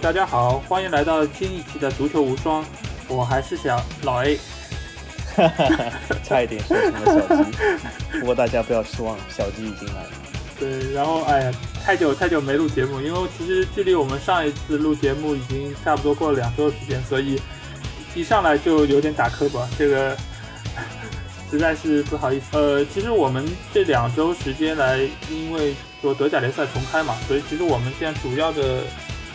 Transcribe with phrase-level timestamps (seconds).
[0.00, 2.64] 大家好，欢迎来到新一期的足球无双，
[3.08, 4.38] 我还是小老 A，
[5.34, 10.10] 哈哈哈， 差一点说成了小鸡，不过大家不要失望，小鸡已经来了。
[10.58, 11.52] 对，然后哎呀，
[11.84, 17.40] 太久太久没录节目，因为其实距离我们上一次录节目已经差不多过了两周时间，所以
[18.14, 20.16] 一上来就有点打磕巴，这个
[21.50, 22.56] 实在是不好意思。
[22.56, 23.44] 呃，其实我们
[23.74, 28.84] 这两周时间来，因为说德甲联赛重开嘛，所以其实我们现在主要的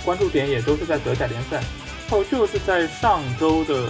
[0.05, 1.63] 关注点也都是在德甲联赛。
[2.09, 3.87] 后就是在上周的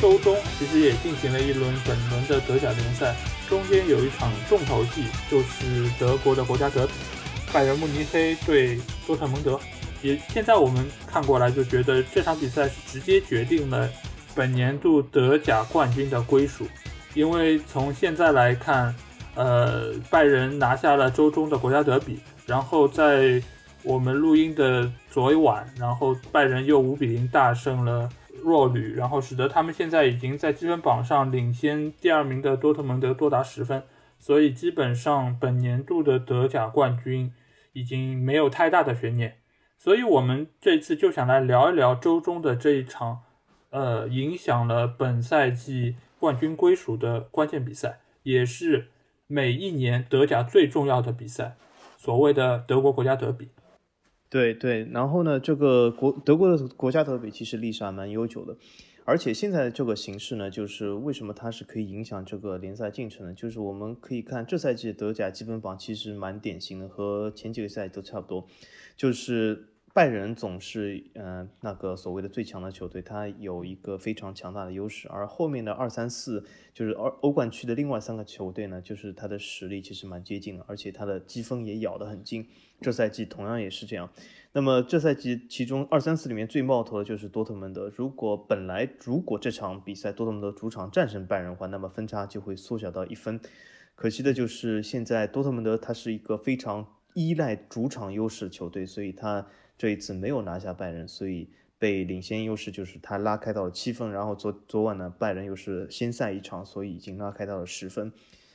[0.00, 3.14] 周中，其实也进行了一轮本轮的德甲联赛。
[3.48, 6.92] 中间有一场重头戏，就是德国的国家德比，
[7.52, 9.58] 拜仁慕尼黑对多特蒙德。
[10.00, 13.88] 也现在我们看过来就觉得这场比赛是直接决定了
[14.34, 16.68] 本年度德甲冠军的归属，
[17.14, 18.94] 因为从现在来看，
[19.34, 23.42] 呃，拜仁拿下了周中的国家德比，然后在
[23.82, 28.08] 我们录音的昨晚，然后拜仁又五比零大胜了。
[28.40, 33.82] 弱旅，然后使得他们现在已经在积分榜上领先第二名的多特蒙德多达十分，
[34.16, 37.32] 所以基本上本年度的德甲冠军
[37.72, 39.38] 已经没有太大的悬念。
[39.76, 43.22] 所以我们这次就想来聊一聊周中的这一场，
[43.70, 48.88] 呃，影响了本赛季冠军归属的关键比赛，也是
[49.26, 51.56] 每一年德甲最重要的比赛，
[51.96, 53.48] 所谓的德国国家德比。
[54.30, 58.56] 对对，然后呢，这个国德国的国家德比其实历史还蛮悠久的，
[59.04, 63.34] 而且现在的这个形势呢，就是为什么它是可以影响这个联赛进程呢？
[63.34, 68.46] 就是我们可以看这赛季德甲积分榜其实蛮典型的，和前几个赛季都差不多，
[68.96, 69.68] 就是。
[69.98, 82.46] 拜仁总是呃那个所谓的最强的球队，他有一个非常强大的优势，而后面的二三四就是欧欧冠区的另外三个球队呢，就是他的实力其实蛮接近的，而且他的积分也咬得很近。
[82.80, 84.08] 这赛季同样也是这样。
[84.52, 87.92] 那么这赛季其中二三四里面最冒头的就是多特蒙德。
[87.96, 93.40] 如果本来如果这场比赛多特蒙德主场战胜拜仁的话，那么分差就会缩小到一分。
[93.96, 99.44] 可惜的就是现在多特蒙德他是一个非常依赖主场优势的球队，所以他。
[99.78, 104.10] 这一次没有拿下拜仁，所以被领先优势就是他拉开到了七分。
[104.10, 108.12] 然后昨昨晚呢，拜仁又是先赛一场，所以已经拉开到了十分。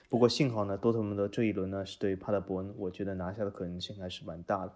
[0.09, 4.73] 不过幸好呢，多特蒙德这一轮呢是对帕德伯恩，我觉得拿下的可能性还是蛮大的。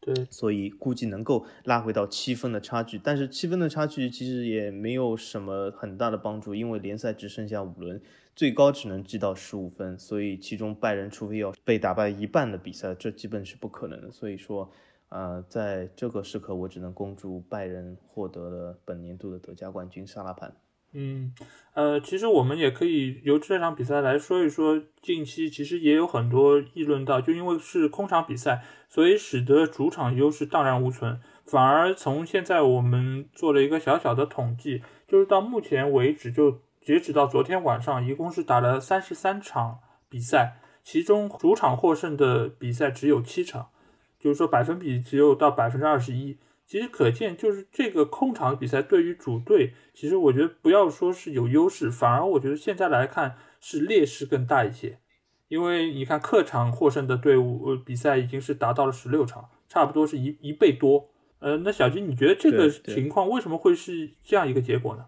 [0.00, 2.98] 对，所以估计能够拉回到七分的差距。
[2.98, 8.00] 但是七分的差距其实也没有什么很大的帮助，因为联赛只剩下五轮，
[8.34, 9.98] 最高只能积到十五分。
[9.98, 14.10] 所以其中拜仁除非要被打败一半的比赛，这基本是不可能的。
[14.10, 14.72] 所以说。
[15.10, 20.54] 呃，在这个时刻，我只能恭祝拜仁获得了本年度的德甲冠军沙拉盘。
[20.92, 21.32] 嗯，
[21.74, 39.78] 呃，其实我们也可以由这场比赛来说一说，近期其实也有很多议论到，就因为是空场比赛，所以使得主场优势荡然无存，反而从现在我们做了一个小小的统计，就是到目前为止，就截止到昨天晚上，一共是打了三十三场
[40.08, 43.70] 比赛，其中主场获胜的比赛只有七场。
[44.20, 46.36] 就是说百分比只有到百分之二十一，
[46.66, 54.98] 其实可见就是这个空场比赛对于主队，其实我觉得不要说是有优势，反而我觉得现在来看是劣势更大一些，
[55.48, 61.08] 因为你看客场获胜的队伍，呃，比赛已经是达到了十六场，差不多是一一倍多。
[61.38, 65.06] 呃，那小金，你觉得这个情况为什么会是这样一个结果呢？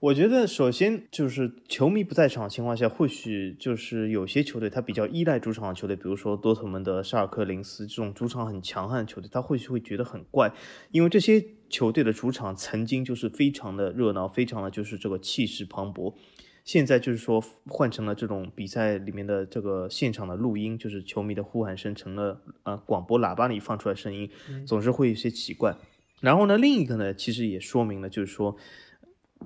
[0.00, 10.52] 我觉得首先就是球迷不在场的情况下，或许就是有些球队他比较依赖主场的球队，比如说多特蒙德、沙尔克林斯这种主场很强悍的球队，他或许会觉得很怪，
[10.92, 16.14] 因为这些球队的主场曾经就是非常的热闹，非常的就是这个气势磅礴。
[16.62, 24.30] 现在就是说换成了这种比赛里面的这个现场的录音，就是球迷的呼喊声成了呃广播喇叭里放出来声音，
[24.64, 25.76] 总是会有些奇怪。
[26.20, 28.56] 然后呢，另一个呢，其实也说明了就是说。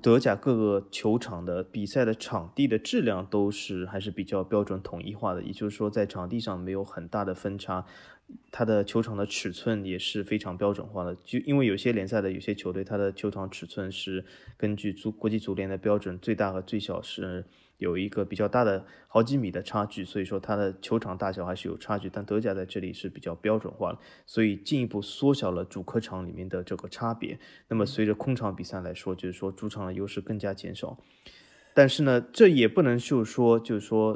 [0.01, 7.85] 德甲各个球场的比赛的场地的质量都是还是比较标准统一化的，也就是说在场地上没有很大的分差，
[8.51, 11.15] 它的球场的尺寸也是非常标准化的。
[11.23, 14.25] 就因为有些联赛的有些球队，它的球场尺寸是
[14.57, 17.45] 根据足国际足联的标准，最大和最小是。
[17.77, 22.09] 有一个比较大的好几米的差距，所以说它的球场大小还是有差距。
[22.09, 27.37] 但德甲在这里是比较标准化的，所以进一步缩小了主客场里面的这个差别。
[27.67, 30.97] 那么随着空场比赛来说，就是说主场的优势更加减少。
[31.73, 34.11] 但是呢，这也不能就是说，就是说，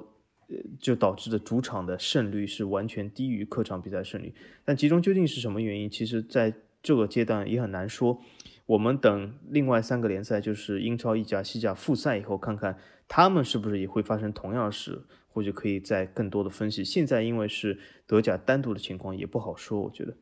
[0.48, 4.34] 呃，就导致的主场的胜率是完全低于客场比赛胜率。
[4.64, 8.22] 但其中究竟是什么原因，其实在这个阶段也很难说。
[8.68, 12.78] 我们等另外三个联赛，就是英超、意甲、西甲复赛以后，看看。
[13.10, 15.02] 他们是不是也会发生同样的事？
[15.30, 16.84] 或许可以再更多的分析。
[16.84, 19.80] 现在因为是德甲单独的情况，也不好说。
[19.80, 20.14] 我觉得，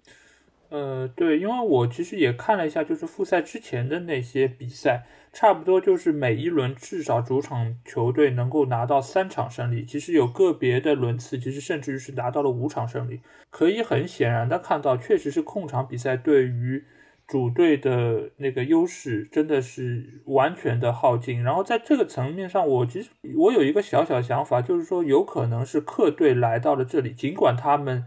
[0.70, 9.84] 呃，对，因为我其实也看了一下，就是复赛之前的那些比赛，差不多就是每一轮至少主场球队能够拿到三场胜利。
[9.84, 13.22] 其实有个别的轮次，其实甚至于是拿到了五场胜利。
[13.50, 16.84] 可以很显然的看到，确实是控场比赛对于
[17.28, 21.42] 主队的那个优势真的是完全的耗尽。
[21.42, 28.06] 然后在这个层面上，我其实我有一个小小想法，就是说有可能是客队来到了这里，尽管他们。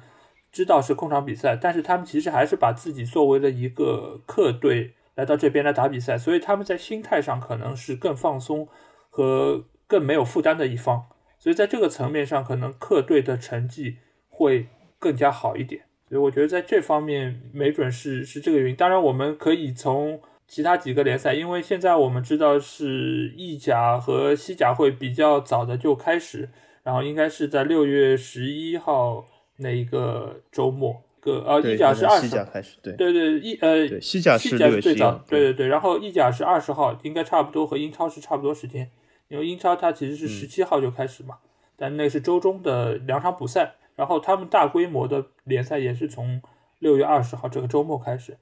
[0.51, 8.67] 知道是控场比赛，但是他们其实还是把自己作为了一个客队来到这边来打比赛，所以他们在心态上可能是更放松
[9.11, 11.05] 和更没有负担的一方，
[11.39, 13.99] 所以在这个层面上，可能客队的成绩
[14.31, 14.69] 会
[14.99, 15.83] 更加好一点。
[16.09, 18.77] 所以我觉得在这方面，没准是是这个原因。
[18.77, 26.49] 当然，我们可以从其他几个联赛，因为现在我们知道是意甲和西甲会比较早的就开始，
[26.83, 29.27] 然后应该是在六月十一号。
[29.61, 38.89] 那一个周末，个呃，意甲是二十，开始，对对对，意呃，西甲是最早，对对对，然后意甲是二十号，应该差不多和英超是差不多时间，
[39.27, 41.39] 因为英超它其实是十七号就开始嘛，
[41.77, 46.41] 但那是周中的两场补赛，然后他们大规模的联赛也是从
[46.79, 48.39] 六月二十号这个周末开始，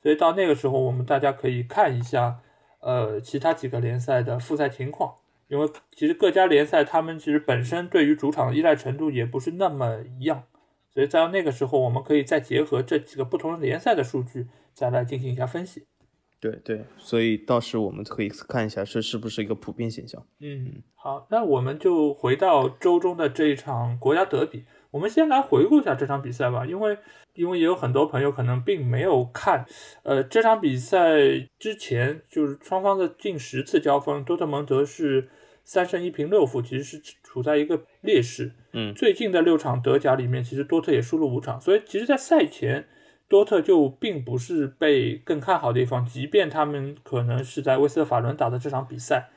[0.00, 2.38] 所以到那个时候我们大家可以看一下，
[2.78, 5.16] 呃，其他几个联赛的复赛情况，
[5.48, 10.44] 因为其实各家联赛他们其实本身对于主场的依赖程度也不是那么一样。
[10.92, 15.86] 所以在那个时候，我们可以再结合这几个不同的联赛的数据，再来进行一下分析。
[16.40, 20.24] 对对，所以到时我们可以看一下这是不是一个普遍现象。
[20.40, 26.98] 嗯，好，那我们就回到周中的这一场国家德比，我们先来回顾一下这场比赛吧，因为
[27.34, 29.64] 因为也有很多朋友可能并没有看，
[30.02, 31.16] 呃，这场比赛
[31.58, 35.28] 之前就是双方的近十次交锋，多特蒙德是
[35.64, 38.52] 三胜一平六负，其实是处在一个劣势。
[38.72, 42.86] 嗯，最近的六场德甲里面，其实多特也输了五场，所以其实，在赛前，
[43.28, 49.28] 多特就并不是被更看好的一方，即便他们可能是在威斯特法伦打的这场比赛，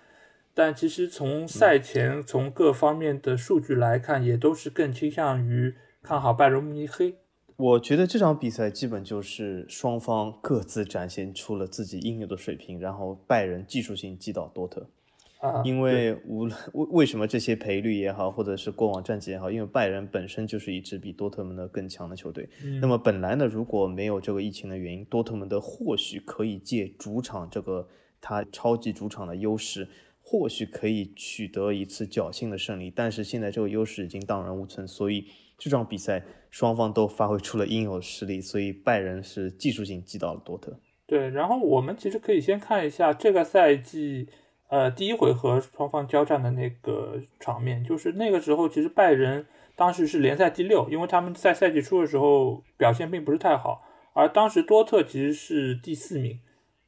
[0.53, 7.15] 但其实从赛前从各方面的数据来看，也都是更倾向于看好拜仁慕尼黑。
[7.55, 14.87] 我觉得这场比赛基本就是双方各自展现出了自己应有的水平，然后拜仁技术性击倒多特。
[15.65, 22.47] 因为无论为为什么这些赔率也好，或者是过往战绩也好，因为拜仁本身就是一支比多特蒙德更强的球队。
[22.79, 27.85] 那么本来呢，如果没有这个疫情的原因，多特蒙德或许可以借主场这个
[28.21, 29.85] 他超级主场的优势，
[30.23, 32.89] 或许可以取得一次侥幸的胜利。
[32.89, 35.27] 但是现在这个优势已经荡然无存，所以
[35.59, 40.79] 这场比赛双方都发挥出了应有的实力，所以拜仁是技术性击倒了多特。
[41.05, 44.29] 对，然后我们其实可以先看一下这个赛季。
[44.69, 53.83] 呃，第一回合双方交战的那个场面，就是那个时候，其实拜仁当时是联赛第六，因为他们在赛季初的时候表现并不是太好，
[54.13, 56.39] 而当时多特其实是第四名。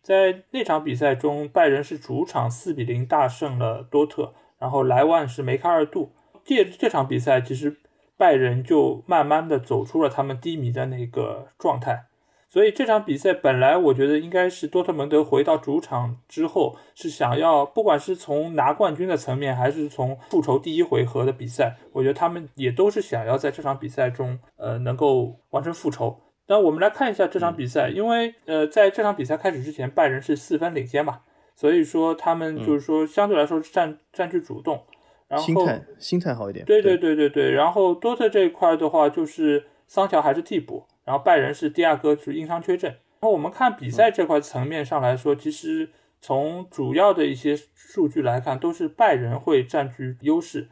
[0.05, 6.11] 在那场比赛中，拜仁是主场四比零大胜了多特，然后莱万是梅开二度。
[6.43, 7.77] 借这场比赛，其实
[8.15, 12.05] 拜仁就慢慢的走出了他们低迷的那个状态。
[12.47, 26.21] 所以这场比赛本来我觉得应该是多特蒙德回到主场之后是想要，不管是从拿冠军的层面，还是从复仇第一回合的比赛，我觉得他们也都是想要在这场比赛中，呃，能够完成复仇。
[26.47, 31.21] 那我们来看一下这场比赛，因为呃，在这场比赛开始之前，拜仁是四分领先嘛，
[31.55, 34.83] 所以说他们就是说相对来说占占据主动，
[35.27, 36.65] 然后心态心态好一点。
[36.65, 40.85] 对对对对对，然后多特这一块的话，就是桑乔还是替补。
[41.03, 42.89] 然后拜仁是第二个，是因伤缺阵。
[42.91, 50.67] 然后我们看比赛这块层面上来说，其实从主要的一些数据来看，都是拜仁会占据优势。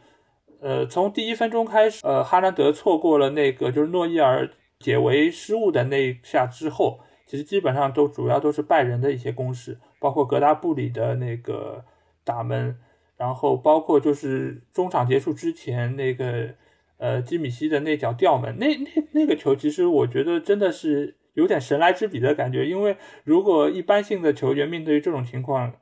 [0.60, 4.50] 呃，从第一分钟开始，呃，哈兰德错过了那个就是诺伊尔
[4.84, 11.86] 解围失误的那一下之后，其实基本上都主要都是拜仁的一些攻势，包括格达布里的那个
[12.24, 12.78] 打门，
[13.18, 16.50] 然后包括就是中场结束之前那个。
[16.98, 22.66] 呃，基米希的那脚吊门，那那那个球，其实我觉得真的是有点神来之笔的感觉。
[22.66, 25.74] 因为如果一般性的球员面对这种情况，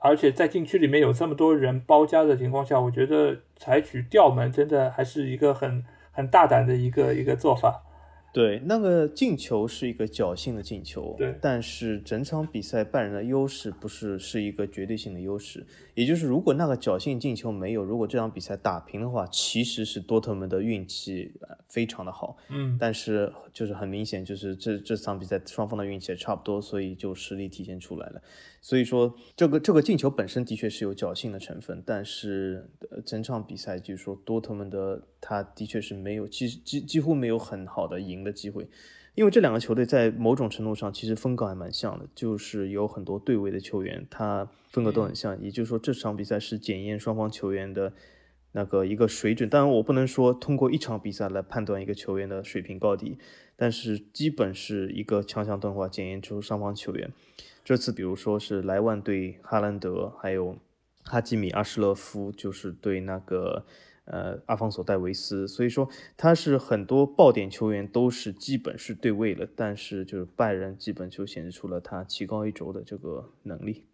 [0.00, 7.82] 而且在禁区里面有这么多人包夹的情况下，我觉得采取吊门真的还是一个很很大胆的一个一个做法。
[8.32, 21.34] 对，那个进球是一个侥幸的进球，对，但是整场比赛拜仁的优势不是是一个绝对性的优势，也就是如果那个侥幸进球没有，如果这场比赛打平的话，其实是多特蒙德运气
[21.68, 28.22] 非常的好，嗯，但是就是很明显，就是这这场比赛双方的运气也差不多，所以就实力体现出来了。
[28.64, 38.68] 所以说，这个这个进球本身的确是有侥幸的成分，但是呃整场比赛就是说多特蒙德他的确是没有，几几几乎没有很好的赢的机会，
[39.16, 45.42] 因为这两个球队在某种程度上其实风格还蛮像的，就是有很多对位的球员，他风格都很像。
[45.42, 47.92] 也就是说，这场比赛是检验双方球员的
[48.52, 49.50] 那个一个水准。
[49.50, 53.18] 当然，我不能说通过一场比赛来判断一个球员的水平高低，
[53.56, 57.10] 但是基本是一个强强对话，检验出双方球员。
[57.64, 60.56] 这次比如说是莱万对哈兰德，还有
[61.04, 63.64] 哈基米阿什勒夫，就是对那个。
[64.04, 73.86] 呃，阿方索戴维斯，所以说他是很多爆点球员都是基本是对位了，但是就是拜仁基本就显示出了他棋高一轴的这个能力。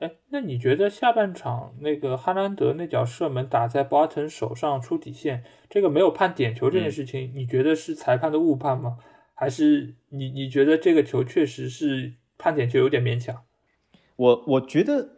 [0.00, 8.98] 哎，那你觉得下半场那个哈兰德那脚射门打在博阿滕手上出底线，这个没有判点球这件事情，你觉得是裁判的误判吗？
[9.32, 13.42] 还是你你觉得这个球确实是判点就有点勉强？
[14.16, 15.08] 我我觉得，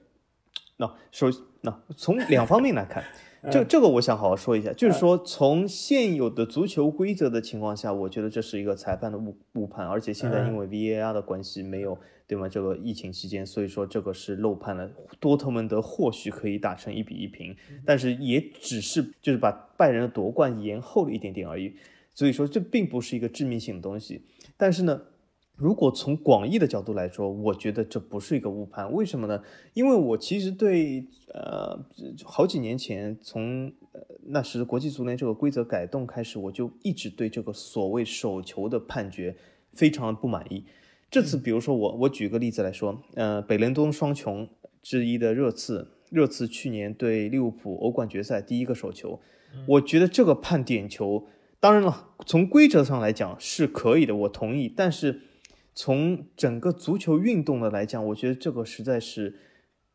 [0.79, 1.29] 那首
[1.61, 3.05] 那从两方面来看。
[3.51, 12.47] 这这个我想好好说一下，就是说从现有的足球规则的情况下，我觉得这是一个裁判的误误判，而且现在因为 VAR 的关系没有，对吗？
[12.47, 14.91] 这个疫情期间，所以说这个是漏判了。
[15.19, 21.75] 多特蒙德或许可以打成一比一平，但是也只是就是把拜仁的夺冠延后了一点点而已，
[22.15, 24.23] 所以说这并不是一个致命性的东西。
[24.59, 25.01] 但是呢。
[25.61, 28.91] 如果从广义的角度来说，我觉得这不是一个误判。
[28.95, 29.43] 为什么呢？
[29.75, 31.79] 因为我其实对呃
[32.25, 39.37] 好几年前从呃那时国际足联这个规则改动开始，我就一直对这个所谓手球的判决
[39.75, 40.65] 非常不满意。
[41.11, 44.49] 这次比如说我我举个例子来说，呃北伦敦双雄
[44.83, 49.21] 之一的热刺，热刺去年对利物浦欧冠决赛第一个手球，
[49.67, 51.27] 我觉得这个判点球，
[51.61, 55.21] 当然了，从规则上来讲是可以的，我同意，但是。
[55.83, 59.35] 从整个足球运动的来讲，我觉得这个实在是，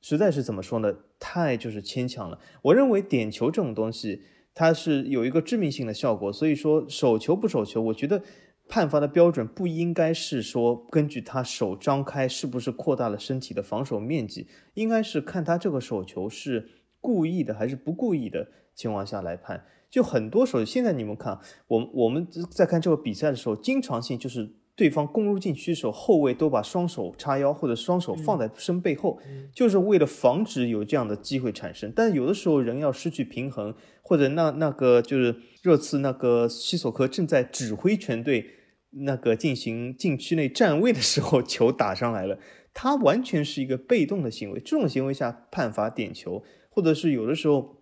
[0.02, 0.92] 实在是怎么说呢？
[1.20, 2.40] 太就是牵强了。
[2.64, 4.24] 我认为点球这种东西，
[4.56, 6.34] 它是有一个致命性的效果。
[6.34, 8.24] 所以说手球不手球，我觉得
[8.68, 16.68] 判罚的标准不应该是说根据他手张开是不是扩大了身体的防守面积，应该是看他这个手球是
[17.00, 19.64] 故意的还是不故意的情况下来判。
[19.92, 24.56] 就很多时候，现在你们看，我我们在看这个比赛的时候，经常性就是。
[24.76, 29.18] 对方攻入禁区的时候，后卫都把双手叉腰或者双手放在身背后，
[29.54, 31.94] 就是为了防止有这样的机会产生。
[31.96, 38.46] 但有的时候人要失去平衡，或者那那个就是热刺那个西索科正在指挥全队
[38.90, 42.38] 那个进行禁区内站位的时候，球打上来了，
[42.74, 44.60] 他完全是一个被动的行为。
[44.60, 47.78] 这种行为下判罚点球，或者是有的时候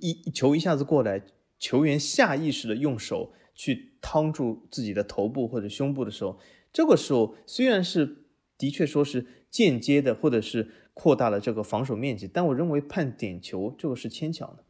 [0.00, 1.22] 一球一下子过来，
[1.58, 3.32] 球员下意识的用手。
[3.52, 6.38] 去趟住自己的头部或者胸部的时候，
[6.72, 8.24] 这个时候虽然是
[8.56, 14.64] 的确说是间接的，或者是扩大了这个防守面积，但我认为判点球这个是牵强的。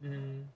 [0.00, 0.48] 嗯，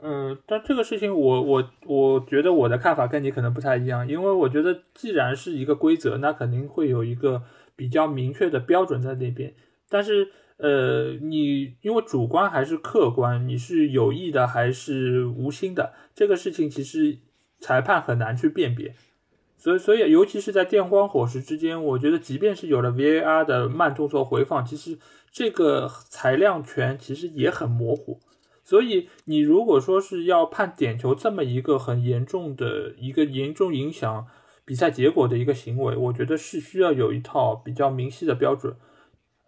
[0.00, 7.42] 嗯，但这个事情我我我觉得我的看法跟你可能不太一样，因为我觉得既然是一个规则，那肯定会有一个
[7.76, 9.54] 比较明确的标准在那边，
[9.88, 10.32] 但是。
[10.58, 17.18] 呃，你因为主观还是客观，你是有意的还是无心的，这个事情其实
[17.60, 18.92] 裁判很难去辨别，
[19.56, 24.98] 所以所以尤其是在电光火石之间，我觉得即便是有了 VAR 的慢动作回放，其实
[25.30, 28.18] 这个裁量权其实也很模糊，
[28.64, 34.26] 所以你如果说是要判点球这么一个很严重的一个严重影响
[34.64, 38.74] 比赛结果的一个行为，我觉得是需要有一套比较明晰的标准。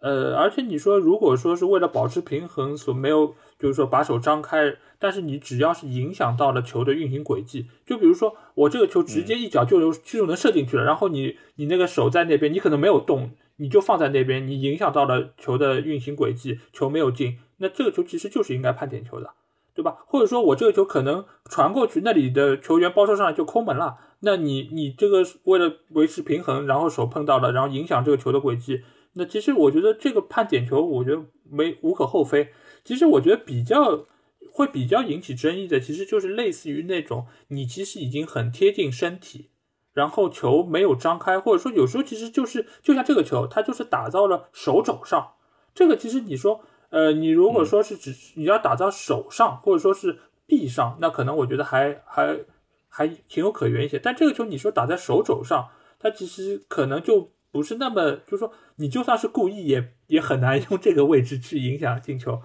[0.01, 19.29] 呃，而且你说，如果说是为了保持平衡，所没有，就是说把手张开，但是你只要是影响到了球的运行轨迹，就比如说我这个球直接一脚就能就能射进去了，然后你你那个手在那边，你可能没有动，你就放在那边，你影响到了球的运行轨迹，球没有进，那这个球其实就是应该判点球的，
[19.75, 19.97] 对吧？
[20.07, 28.81] 或者说我这个球可能传过去，那里的球员包抄上来就空门了，那你你这个为了维持平衡，然后手碰到了，然后影响这个球的轨迹。
[29.13, 32.49] 那其实我觉得这个判点球，我觉得没无可厚非。
[32.83, 34.07] 其实我觉得比较
[34.53, 39.49] 会比较引起争议的，其实就是类似于那种你其实已经很贴近身体，
[39.91, 45.33] 然后球没有张开，或者说有时候其实就是就像这个球，它就是打到了手肘上。
[45.75, 52.39] 这个其实你说，呃，你如果说是只你要打到手上，或者说是臂上，那可能我觉得还还
[52.87, 53.99] 还情有可原一些。
[53.99, 55.67] 但这个球你说打在手肘上，
[55.99, 57.31] 它其实可能就。
[57.53, 62.41] 不是那么，就是说，你就算是故意，也也很难用这个位置去影响进球。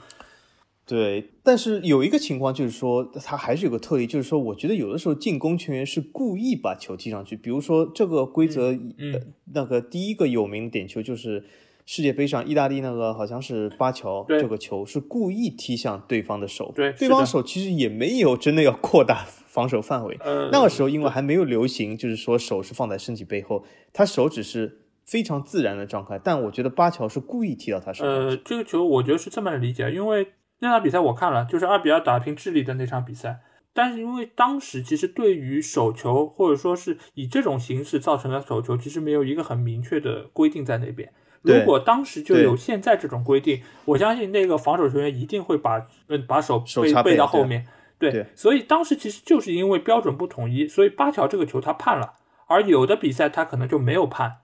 [0.85, 7.37] 对，但是有一个情况就是说，他还是有个特例，就是说，我觉得有的时候进攻球员是故意把球踢上去。
[7.37, 8.73] 比如说，这个规则，
[9.53, 11.45] 那个第一个有名点球就是
[11.87, 20.17] 世界杯上意大利那个好像是巴乔对这个球是故意踢向对方的手，对对方手其实也没有真的要扩大防守范围。
[20.25, 26.19] 嗯，那个时候因为还没有流行，就是说手是放在身体背后，他手只是非常自然的张开。
[26.19, 28.27] 但我觉得巴乔是故意踢到他身上。
[28.27, 33.41] 呃，这个球我觉得是这么理解，因为那场比赛我看了，就是二比二打平智利的那场比赛。
[33.73, 41.13] 但是因为当时其实对于手球或者说是以这种形式造成的手球，其实没有一个很明确的规定在那边。
[41.43, 47.67] 如果当时就有现在这种规定，我相信那个防守球员一定会把嗯把手背背到后面。
[47.99, 52.15] 对，对所以当时其实就是因为标准不统一，所以巴乔这个球他判了，
[52.49, 54.39] 而有的比赛他可能就没有判，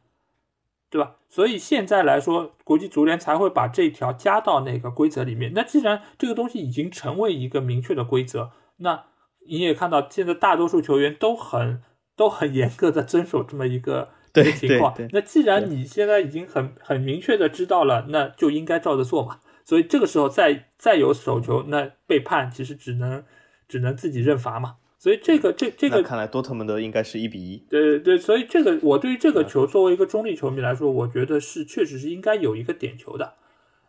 [0.93, 1.17] 对吧？
[1.31, 5.53] 所以现在来说，国际足联才会把这条加到那个规则里面。
[5.55, 9.05] 那既然这个东西已经成为一个明确的规则，那
[9.49, 11.81] 你也看到现在大多数球员都很
[12.15, 14.95] 都很严格的遵守这么一个对一个情况。
[15.13, 19.41] 那既然你现在已经很很明确的知道了，那就应该照着做嘛。
[19.65, 23.25] 所以这个时候再再有手球，那被判其实只能
[23.67, 24.77] 只能自己认罚嘛。
[25.03, 27.57] 所以这个这这个看来多特蒙德应该是一比一。
[27.69, 33.33] 对对，所以这个我对于这个球作为一个中立球迷来说，我觉得是确实是应该有一个点球的。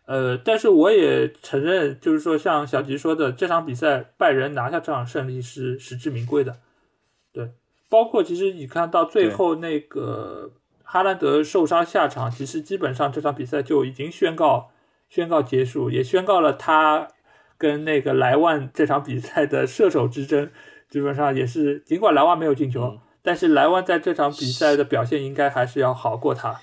[0.07, 6.55] 呃，但是我也承认，就是说像小吉说的，这场比赛拜仁拿下这场胜利是实至名归的。
[7.31, 7.51] 对，
[7.89, 14.71] 包括其实你看到最后那个哈兰德受伤下场，其实基本上这场比赛就已经宣告
[15.09, 17.07] 宣告结束，也宣告了他
[17.59, 20.49] 跟那个莱万这场比赛的射手之争。
[20.93, 26.61] 基本上也是，尽管莱万没有进球，嗯但是莱万在这场比赛的表现应该还是要好过他。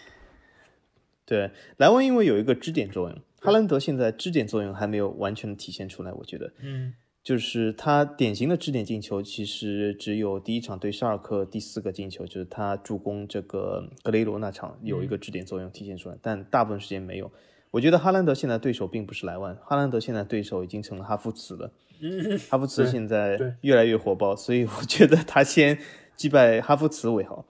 [1.26, 6.52] 对，莱万因为有一个支点作用，哈兰德现在支点作用还没有完全的体现出来，我觉得。
[6.62, 17.32] 嗯就是他典型的支点进球，其实只有第一场对沙尔克第四个进球，就是他助攻这个格雷罗那场有一个支点作用体现出来，但大部分时间没有。
[17.70, 21.72] 我觉得哈兰德现在对手并不是莱万，哈兰德现在对手已经成了哈弗茨了。
[22.02, 25.78] 嗯，哈弗茨现在越来越火爆，所以我觉得他先
[26.16, 27.46] 击败哈弗茨为好。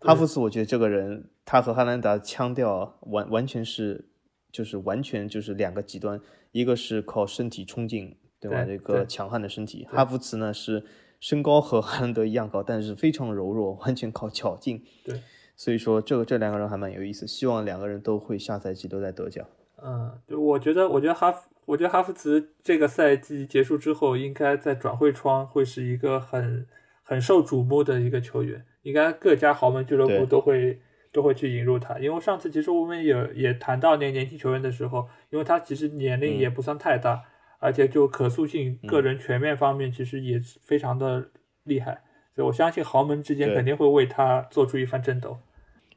[0.00, 4.04] 哈弗茨，我觉得这个人他和哈兰达腔调完完全是
[4.52, 6.20] 就是完全就是两个极端，
[6.52, 8.64] 一个是靠身体冲劲，对吧？
[8.64, 10.84] 对这个强悍的身体，哈弗茨呢是
[11.18, 14.84] 身高和哈兰德一样高，但是非常柔弱，完全靠巧劲。
[15.02, 15.20] 对，
[15.56, 19.42] 所以说这个这两个人还蛮有意思，希望两个人都会下赛季都在德甲。
[19.82, 26.66] 嗯，对，我觉得，我觉得哈弗，我觉得哈弗茨这个赛季结束之后，应该在转会窗会是一个很
[27.02, 30.80] 很受瞩目的一个球员，应该各家豪门俱乐部都会
[31.12, 31.98] 都会去引入他。
[31.98, 37.22] 因为上次其实我们也也谈到那年轻球员的时候，因为他其实年龄也不算太大，
[37.58, 41.28] 而且就可塑性、个人全面方面其实也非常的
[41.64, 42.02] 厉害，
[42.36, 45.38] 所以我相信豪门之间肯定会为他做出一番争斗。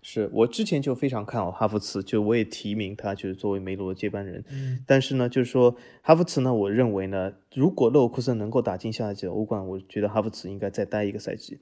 [0.02, 4.42] 是我之前就非常看好哈弗茨，就我也提名他就是作为梅罗的接班人。
[4.50, 11.60] 嗯但是呢，就是说哈弗茨呢，我认为呢，如果勒沃库森能够打进下一届欧冠，我觉得哈弗茨应该再待一个赛季。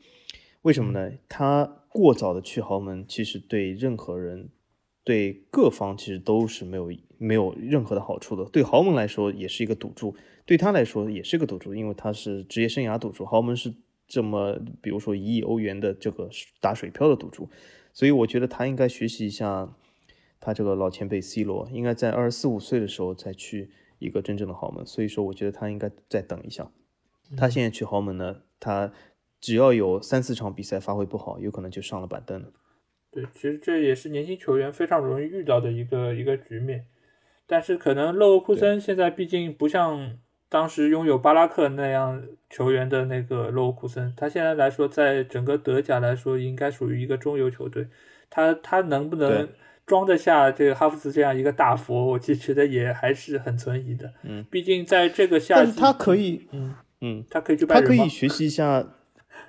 [0.61, 1.11] 为什么呢？
[1.27, 4.49] 他过早的去豪门，其实对任何人、
[5.03, 8.45] 对各方其实都是没有没有任何的好处的。
[8.51, 13.25] 对豪门来说也是一个赌注，对他来说也是一个赌注，因为他是职业生涯赌注。
[13.25, 13.73] 豪门是
[14.07, 16.29] 这么，比如说一亿欧元的这个
[16.61, 17.49] 打水漂的赌注，
[17.91, 19.75] 所以我觉得他应该学习一下
[20.39, 24.85] 他这个老前辈 C 罗，应该在二十四五岁的时候才去一个真正的豪门。
[24.85, 26.71] 所以说，我觉得他应该再等一下。
[27.35, 28.93] 他现在去豪门呢，他
[29.41, 32.53] 只要有三四场比赛发挥不好，有可能就上了板凳了。
[33.11, 36.85] 对，其实这也是年轻球员非常容易遇到的一个一个局面，
[37.45, 40.17] 但是可能勒沃库森现在毕竟不像
[40.49, 47.87] 当时拥有巴拉克那样球员的那个勒沃库森，他现在来说，在整个德甲来说，应该属于一个中游球队，
[48.29, 49.49] 他他能不能
[49.85, 54.13] 装得下这个哈弗茨这样一个大佛，我其实觉得也还是很存疑的。
[54.23, 58.07] 嗯，毕竟在这个夏季，但是他可以，嗯，嗯，他可以去拜他可以？
[58.07, 58.87] 学习一下，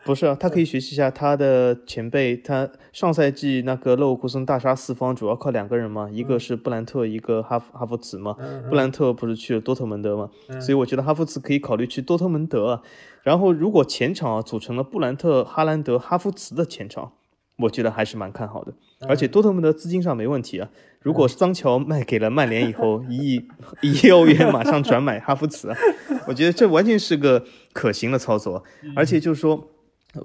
[0.05, 2.37] 不是啊，他可以学习一下他的前辈。
[2.37, 8.35] 他上赛季那个勒沃库森大杀四方，主要靠两个人嘛，一个是布兰特，一个哈弗哈弗茨嘛。
[8.39, 12.83] 嗯布兰特不是去了多特蒙德嘛，嗯所以我觉得哈弗茨可以考虑去多特蒙德啊。
[13.23, 17.13] 然后如果前场啊组成了布兰特、哈兰德、哈弗茨的前场，
[17.59, 18.73] 我觉得还是蛮看好的。
[19.07, 20.69] 而且多特蒙德资金上没问题啊。
[21.01, 23.49] 如果桑乔卖给了曼联以后，一亿
[23.83, 25.77] 一亿欧元马上转买哈弗茨啊，
[26.27, 28.65] 我觉得这完全是个可行的操作。
[28.97, 29.63] 而且就是说，呃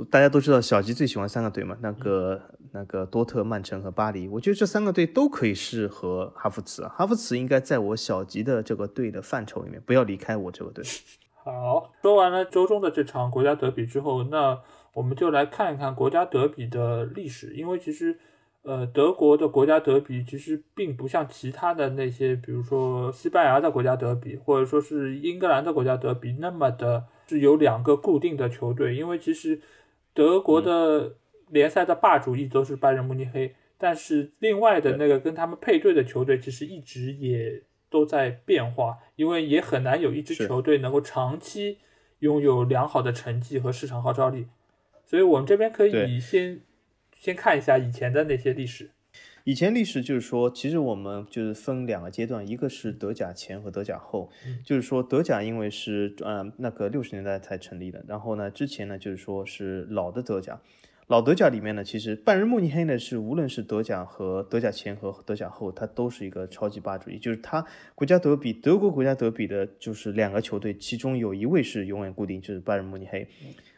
[0.10, 6.94] 大家都知道小吉最喜欢三个队嘛，那个那个多特、曼城和巴黎，我觉得这三个队都可以适合哈弗茨啊。
[6.98, 10.84] 哈弗茨应该在我小吉的这个队的范畴里面，不要离开我这个队。
[11.44, 14.60] 好，说完了周中的这场国家德比之后，那
[14.94, 18.18] 我们就来看一看国家德比的历史，因为其实，
[18.62, 28.96] 呃，德国的国家德比其实并不像其他的那些，比如说西班牙的国家德比，或者说是英格兰的国家德比那么的，是有两个固定的球队。
[28.96, 29.60] 因为其实
[30.14, 31.16] 德国的
[31.50, 41.80] 联赛的霸主一直都是拜仁慕尼黑，但是另外的那个跟他们配对的球队其实一直也都在变化，因为也很难有一支球队能够长期
[42.20, 44.48] 拥有良好的成绩和市场号召力。
[45.06, 46.62] 所以我们这边可以先。
[47.16, 48.92] 先看一下以前的那些历史。
[49.46, 54.30] 以前历史就是说，其实我们就是分两个阶段，一个是德甲前和德甲后。
[54.64, 60.60] 就是说，德甲因为是呃那个六十年代才成立的，然后呢，之前呢就是说是老的德甲。
[61.08, 73.28] 老德甲里面呢，其实拜仁慕尼黑呢是无论是德甲和德甲前和德甲后，它都是一个超级霸主，也就是它国家德比德国国家德比的就是两个球队，其中有一位是永远固定，就是拜仁慕尼黑。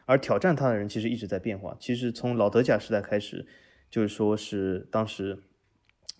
[0.05, 1.75] 而挑战他的人其实一直在变化。
[1.79, 3.43] 其实从老德甲时代开始，
[3.89, 5.35] 就是说是当时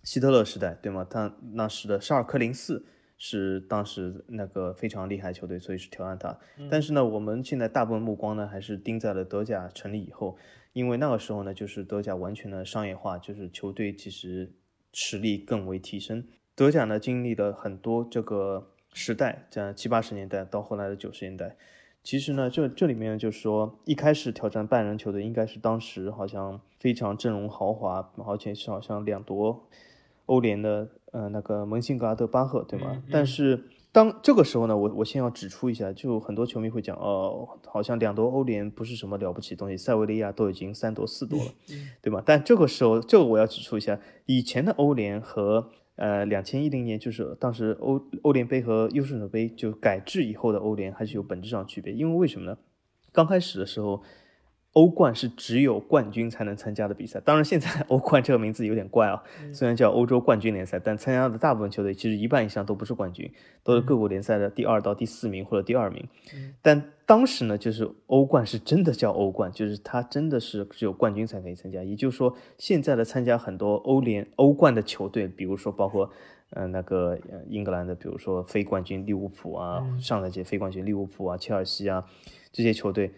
[0.06, 1.06] 希特勒时代，对吗？
[1.10, 2.86] 他那时的沙尔克零四
[3.18, 6.38] 是当时那个非常厉害球队，所以是挑战他。
[6.70, 10.38] 但是呢，我们现在大部分目光呢还是盯在了德甲成立以后，
[10.74, 14.54] 因为那个时候呢，就是德甲完全的商业化，就是球队其实
[14.94, 16.24] 实力更为提升。
[16.54, 21.58] 德甲呢经历了很多这个时代，在七八十年代到后来的九十年代。
[22.04, 29.68] 其实呢，这这里面就是说，一开始挑战拜仁球队应该是当时好像非常阵容豪华，而且是好像两夺
[30.26, 33.02] 欧联的，呃，那个门兴格拉德巴赫，对吗？
[33.12, 41.52] 但是当这个时候呢，我我先要指出一下，就很多球迷会讲，哦，好像两夺欧联不是什么了不起的东西，塞维利亚都已经三夺四夺了，
[42.02, 42.22] 对吗？
[42.26, 45.70] 但这个时候，这个我要指出一下，以前的欧联和。
[45.98, 52.58] 呃，两千一零年就是当时欧欧联杯和优胜者杯就改制以后的欧联还是有本质上区别，因为为什么呢？
[53.14, 54.04] 刚开始的时候。
[54.76, 63.32] 欧冠是只有冠军才能参加的比赛，当然现在 欧冠这个名字有点怪啊，虽然叫欧洲冠军联赛，但参加的大部分球队其实一半以上都不是冠军，
[63.64, 66.06] 都是各国联赛的第二到第四名或者第二名。
[66.62, 71.82] 但当时呢，就是欧冠是真的叫欧冠，就是它真的是只有冠军才可以参加。
[71.82, 76.12] 也就是说，现在的参加很多欧联欧冠的球队，比如说包括
[76.50, 82.04] 嗯那个英格兰的，比如说非冠军利物浦啊，上赛季非冠军利物浦啊、切尔西啊
[82.52, 83.14] 这些球队，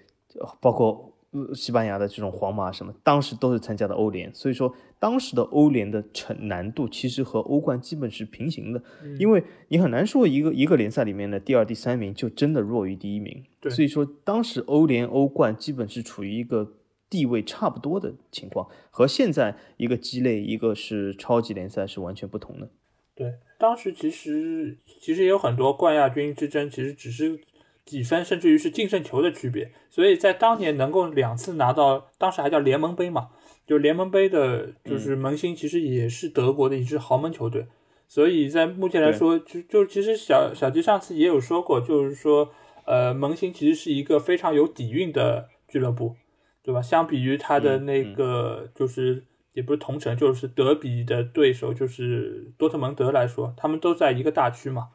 [0.61, 1.13] 包括。
[1.53, 8.81] 西班牙的这种皇马什么，当时都是参加的欧联，所以说当时的欧联的成难度其实和欧冠基本是平行的，
[9.19, 16.73] 因为你很难说一个一个联赛里面的第二、第三名就真的弱于第一名，所以说当时欧联、欧冠基本是处于一个
[17.09, 22.69] 地位差不多的情况，和现在一个鸡肋，一个是超级联赛是完全不同的。
[23.15, 27.39] 对，当时其实其实也有很多冠亚军之争，其实只是。
[27.87, 33.29] 几分，甚至于是净胜球的区别，所以在当年能够两次拿到，当时还叫联盟杯嘛，
[33.65, 37.65] 就联盟杯的，就是门兴其实也是德国的一支豪门球队，
[38.07, 42.49] 所以在目前来说，就就其实小小吉上次也有说过，就是说，
[42.85, 46.15] 呃，门兴其实是一个非常有底蕴的俱乐部，
[46.61, 46.81] 对吧？
[46.81, 49.23] 相比于他的那个，就是
[49.53, 54.89] 也不是同城，就是德比的对手，就是多特蒙德来说，他们都在一个大区嘛，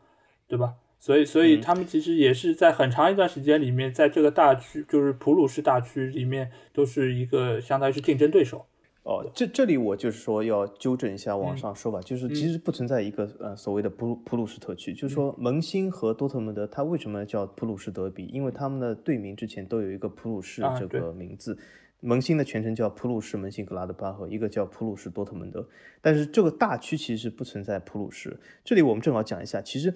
[0.47, 0.75] 对吧？
[1.03, 8.65] 所以，所以他们其实也是在很长一段时间里面，在这个大区，就是普鲁士大区里面，都是一个相当于是竞争对手。
[9.03, 18.27] 哦，这这里我就是说要纠正一下网上说法，就是其实不存在一个呃所谓的普鲁普鲁士特区，就是说门兴和多特蒙德，它为什么叫普鲁士德比？
[18.27, 21.59] 因为他们的队名之前都有一个普鲁士这个名字，
[21.99, 25.69] 门兴的全称叫普鲁士门兴格拉德巴赫，一个叫普鲁士多特蒙德，
[26.01, 28.39] 但是这个大区其实不存在普鲁士。
[28.65, 29.93] 这里我们正好讲一下，其实。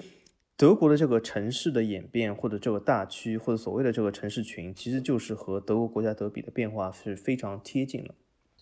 [0.57, 8.15] 德国的这个城市的演变，或者这个大区，或者所谓的这个城市群，其实就是和德国国家德比的变化是非常贴近的。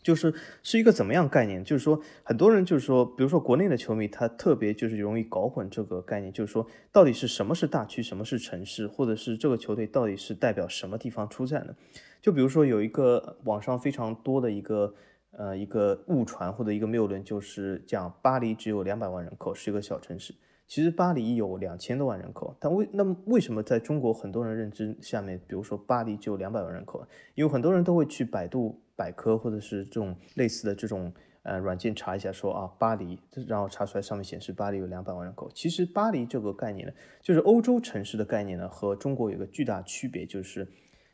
[0.02, 1.64] 就是是一个怎么样概念？
[1.64, 11.74] 就是说，很多人就是说，比如说国内的球迷，他特别就是容易搞混这个概念，就是说，到底是什么是大区，什么是城市，或者是这个球队到底是代表什么地方出战的？
[12.20, 14.94] 就比如说有一个网上非常多的一个
[15.30, 20.34] 呃一个误传或者一个谬论，就是讲巴黎只有两百万人口，是一个小城市。
[20.66, 27.06] 其实巴黎有两千多万人口，但为那么为什么在中国很多人认知下面，比如说巴黎只有两百万人口？
[27.34, 35.50] 因为很多人都会去百度百科或者是这种类似的这种呃软件查一下，说啊巴黎，然后查出来上面显示巴黎有两百万人口。
[35.54, 40.66] 其实巴黎这个概念呢，就是欧洲城市的概念呢，和中国有个巨大区别，就是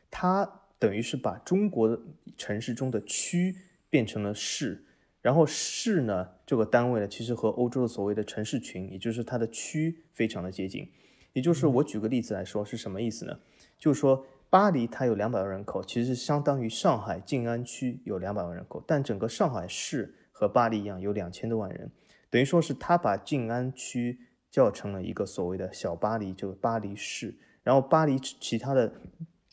[0.09, 1.99] 它等于是把中国
[2.37, 3.55] 城市中的区
[3.89, 4.85] 变成了市。
[5.21, 10.91] 然后市呢，这个单位呢，其实和欧洲的所谓的城市群，也就是它的区非常的接近。
[11.31, 13.39] 也就是我举个例子来说，是什么意思呢？
[13.79, 20.13] 就是说巴黎它有两百万人口，其实相当于上海静安区有两百万人口，但整个上海市。
[20.33, 21.89] 和巴黎一样有两千多万人，
[22.29, 27.37] 等于说是他把静安区叫成了一个所谓的小巴黎，就巴黎市。
[27.63, 28.91] 然后巴黎其他的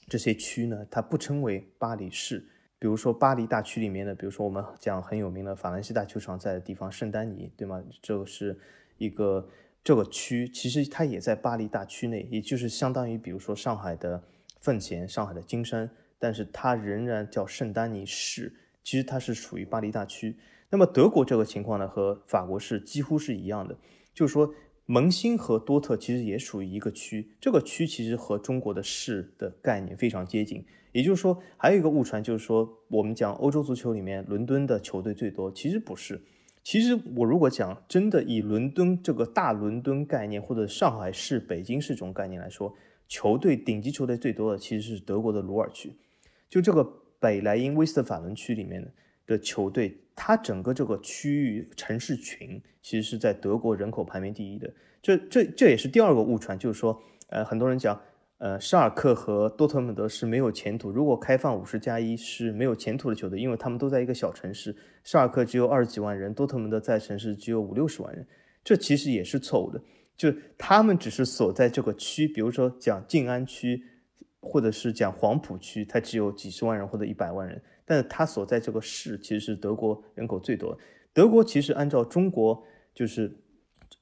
[0.09, 2.49] 这些区呢，它不称为巴黎市。
[2.79, 7.83] 比如说巴黎大区里面的，比如说我们讲很有名的法兰西大球场在的地方圣丹尼，对吗？
[8.01, 8.57] 这个是
[8.99, 9.49] 一个
[9.83, 14.23] 这个区，其实它也在巴黎大区内，也就是相当于比如说上海的
[14.61, 20.37] 奉贤、上海的金山，但是它仍然叫圣丹尼市，其实它是属于巴黎大区。
[20.71, 23.77] 那么德国这个情况呢，和法国是几乎是一样的，
[24.15, 24.55] 就是说
[24.87, 30.65] 蒙辛和多特其实也属于一个区，这个区其实和中国的市的概念非常接近。
[30.99, 36.21] 也就是说，还有一个误传，就是说我们讲欧洲足球里面伦敦的球队最多，其实不是。
[36.65, 42.75] 其实我如果讲真的以伦敦这个大伦敦概念，或者上海市、北京市这种概念来说，
[43.07, 45.95] 球队顶级球队最多的其实是德国的鲁尔区。
[46.51, 46.83] 就这个
[47.21, 48.93] 北莱茵威斯特法伦区里面
[49.25, 54.69] 的球队，它整个这个区域城市群其实是在德国人口排名第一的。
[55.01, 58.01] 这这这也是第二个误传，就是说，呃，很多人讲。
[58.39, 60.93] 呃，沙尔克和多特蒙德是没有前途。
[60.93, 64.77] 如果开放五十加一是没有前途的球队，因为他们都在一个小城市。
[65.03, 68.25] 沙尔克只有二十几万人，多特蒙德在城市只有五六十万人，
[68.63, 69.83] 这其实也是错误的。
[70.17, 73.83] 就他们只是所在这个区，比如说讲静安区，
[74.41, 80.79] 或者是讲黄浦区，它只有几十万人或者一百万人，但是它所在这个市其实是德国人口最多。
[81.13, 82.63] 德国其实按照中国
[82.95, 83.37] 就是。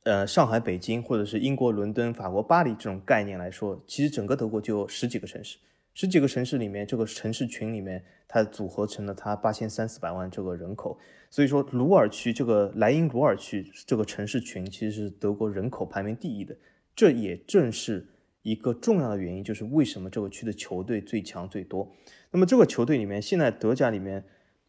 [0.04, 5.58] 呃，上海、北京，或者是英国伦敦、法国巴黎这种概念来说，其实整个德国就有十几个城市，
[5.94, 10.96] 十几个城市里面，这个城市群里面，它组合成了它八千三四百万这个人口。
[11.28, 16.56] 所以说，鲁尔区这个莱茵鲁尔区这个城市群，其实是德国人口排名第一的。
[16.94, 18.06] 这也正是
[18.42, 21.92] 一个重要的原因，就是为什么这个区的球队最强最多。
[22.30, 24.24] 那么这个球队里面，现在德甲里面，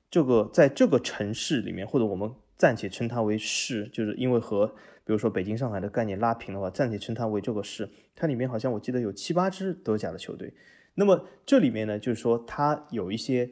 [0.09, 4.67] 这个在这个城市里面，或者我们暂且称它为市，就是因为和
[5.05, 7.89] 比如说北京、上海的概念拉平的话，暂且称它为这个市。
[8.15, 10.53] 它里面好像我记得有七八支德甲的球队。
[10.95, 13.51] 那么这里面呢，就是说它有一些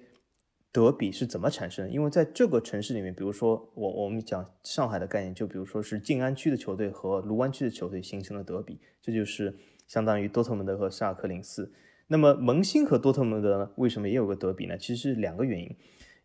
[0.72, 1.90] 德比是怎么产生？
[1.92, 9.56] 因为在这个城市里面，比如说我我们讲上海的概念，就比如说是静安区的球队和卢湾区的球队形成了德比，这就是
[9.88, 11.72] 相当于多特蒙德和沙尔克零四。
[12.08, 14.78] 那么蒙辛和多特蒙德呢，为什么也有个德比呢？
[14.78, 15.76] 其实是两个原因。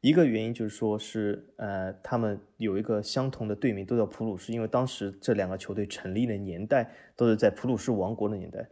[0.01, 8.67] 一个原因就是说，是呃，他们有一个相同的队名，都叫普鲁士，因为当时这两个球队成立的年代都是在普鲁士王国的年代，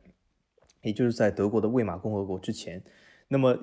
[0.81, 2.83] 也就是在德国的魏玛共和国之前。
[3.29, 3.59] 那么，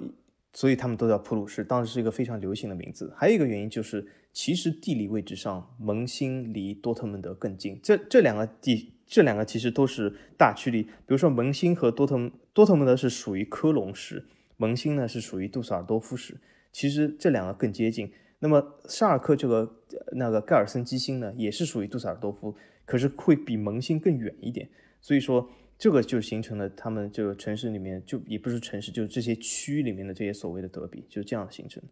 [0.53, 3.11] 所以他们都叫普鲁士，当时是一个非常流行的名字。
[3.17, 7.79] 还有一个原因就是，其实地理位置上，蒙辛离多特蒙德更近。
[7.81, 16.37] 这这两个地，这两个其实都是大区里，比如说蒙辛和多特多特蒙德是属于科隆市，蒙辛呢是属于杜塞尔多夫市。
[16.75, 18.11] 其实这两个更接近。
[18.39, 19.77] 那么沙尔克这个
[20.11, 24.67] 那个盖尔森基辛呢，也是属于杜塞尔多夫，可是会比蒙辛更远一点。
[24.99, 31.87] 所以说这个就形成了他们这个城市里面就也不是城市，就是这些区里面的这些所谓的德比，就是这样形成的。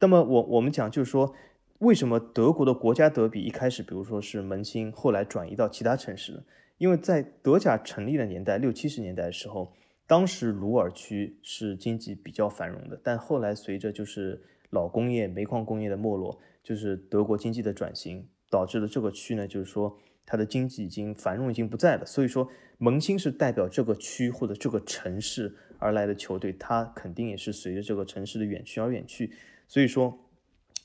[0.00, 1.32] 那么我我们讲就是说，
[1.78, 6.42] 为什么德国的国家德比一开始，比如说是门兴，后来转移到其他城市呢？
[6.78, 9.72] 因为在德甲成立的年代，六七十年代的时候。
[10.06, 14.40] 当时鲁尔区是经济比较繁荣的，但后来随着就是
[14.70, 22.06] 老工业、煤矿工业的没落，就是德国经济的转型，导致了这个区呢，就是说它的经济已经繁荣已经不在了。
[22.06, 29.32] 所以说，蒙辛是代表这个区或者这个城市而来的球队，它肯定也是随着这个城市的远去而远去。
[29.66, 30.16] 所以说，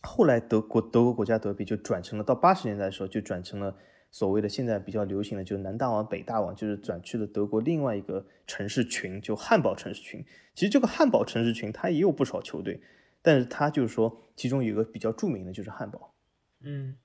[0.02, 3.78] 后来德国德国国家德比就转成了到八十年代的时候就转成了。
[4.12, 10.24] 所谓的现在比较流行的，就是南大王、北大王，就是转去了德国另外一个城市群，就汉堡城市群。
[10.54, 12.82] 其实这个汉堡城市群它也有不少球队，
[13.22, 16.14] 但是它就是说，其中有一个比较著名的就是汉堡。
[16.62, 16.98] 嗯，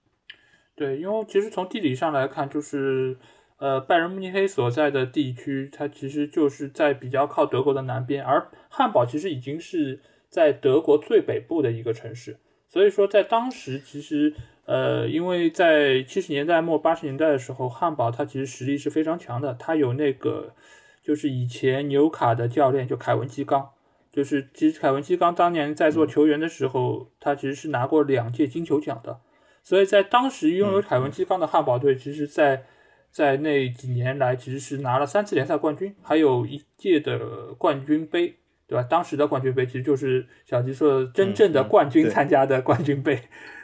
[0.74, 3.16] 对，因为其实从地理上来看，就是
[3.58, 12.38] 呃，拜仁慕尼黑所在的地区，它其实就是在比较靠德国的南边，而汉堡其实已经是在德国最北部的一个城市，
[12.76, 14.34] 所以说在当时其实。
[14.66, 20.56] 呃，因为在七十年代末八十年代的时候，汉堡它其实实力是非常强的，它有那个
[21.00, 23.70] 就是以前纽卡的教练就凯文基冈，
[24.10, 29.20] 就是其实凯文基冈当年在做球员的时候，他其实是拿过两届金球奖的，
[29.62, 32.64] 所以在当时拥有凯文基冈的汉堡队，其实在
[33.12, 38.34] 在那几年来其实是拿了三次联赛冠军，还有一届的冠军杯，
[38.66, 38.82] 对吧？
[38.82, 43.20] 当时的冠军杯其实就是小吉说的真正的冠军参加的冠军杯，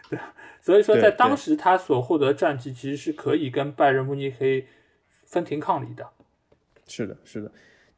[0.09, 0.19] 对。
[0.61, 4.69] 所以说，在当时他所获得的战绩，其实是可以跟拜仁慕尼黑
[5.27, 6.09] 分庭抗礼的。
[6.87, 7.51] 是的，是的。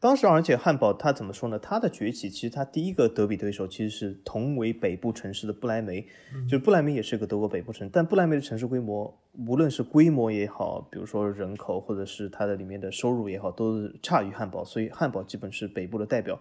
[0.04, 1.58] 当时而且汉堡它怎么说呢？
[1.58, 6.02] 它的崛起其实它第一个德比对手其实是同为北部城市的不莱梅，
[6.46, 16.38] 就是不莱梅也是个德国北部城，但不莱梅的城市规模，无论是规模也好，比如说人口或者是它的里面的收入也好，都是差于汉堡，所以汉堡基本是北部的代表。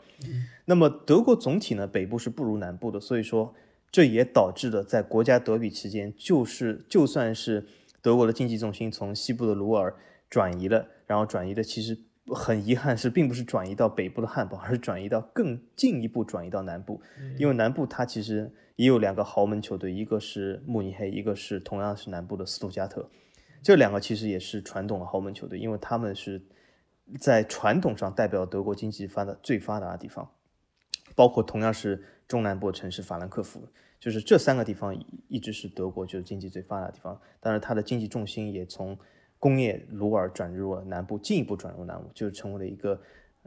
[0.65, 3.55] 那么德国总体呢，北部是不如南部的，所以说
[3.89, 7.65] 这也导致了在国家德比期间，就是就算是
[8.01, 9.95] 德国的经济重心从西部的鲁尔
[10.29, 11.97] 转移了，然后转移的其实。
[12.27, 17.01] 很遗憾是，并不是转移到北部的汉堡，而是转移到更进一步转移到南部。
[17.37, 23.09] 因为南部它其实也有两个豪门球队，一个是慕尼黑，一个是同样是南部的斯图加特。
[23.61, 26.41] 这两个其实也是传统的豪门球队，因为他们是
[27.19, 30.29] 在传统上代表德国经济发的最发达的地方。
[31.15, 33.67] 包括同样是中南部城市法兰克福，
[33.99, 37.19] 就是这三个地方一直是德国就是经济最发达的地方。
[37.39, 38.97] 但是它的经济重心也从
[39.43, 42.95] 工业鲁尔转入了南部，进一步转入南部，就成为了一个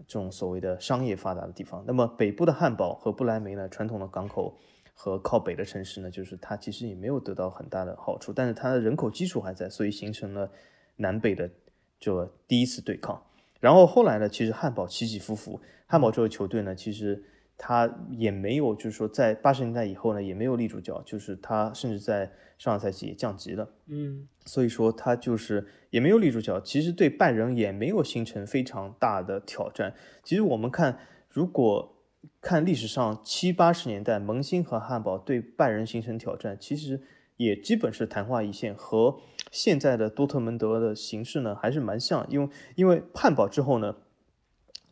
[0.06, 1.82] 这种所谓的商业发达的地方。
[1.86, 3.66] 那么北部的汉堡和不来梅呢？
[3.70, 4.58] 传统的港口
[4.92, 6.10] 和靠北的城市呢？
[6.10, 10.50] 就是它其实也没有得到很大的好处，但是它的人口基础还在，所以形成了
[10.96, 11.50] 南北的
[11.98, 13.18] 这第一次对抗。
[13.58, 14.28] 然后后来呢？
[14.28, 17.24] 其实汉堡起起伏伏，汉堡这个球队呢，其实。
[17.58, 26.60] 他也没有，就是说，在八十年代以后呢，也没有立住脚，就是他甚至在上个赛季也降级了，嗯，所以说他就是也没有立住脚。
[26.60, 29.94] 其实对拜仁也没有形成非常大的挑战。
[30.22, 30.98] 其实我们看，
[31.30, 31.96] 如果
[32.42, 37.00] 看历史上七八十年代，蒙辛和汉堡对拜仁形成挑战，其实
[37.38, 39.18] 也基本是昙花一现，和
[39.50, 42.26] 现在的多特蒙德的形式呢还是蛮像。
[42.28, 43.96] 因为因为汉堡之后呢。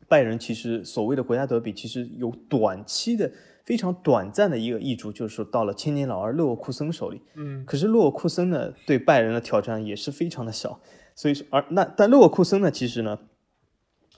[0.08, 3.30] 拜仁其实所谓的国家德比，其实有短期的
[3.64, 7.22] 非常短暂的一个易主，就是说到了千年老二勒沃库森手里。
[7.34, 10.80] 嗯，可是勒沃库森呢，对拜仁的挑战也是非常的小。
[11.14, 13.18] 所以说，而那但勒沃库森呢，其实呢，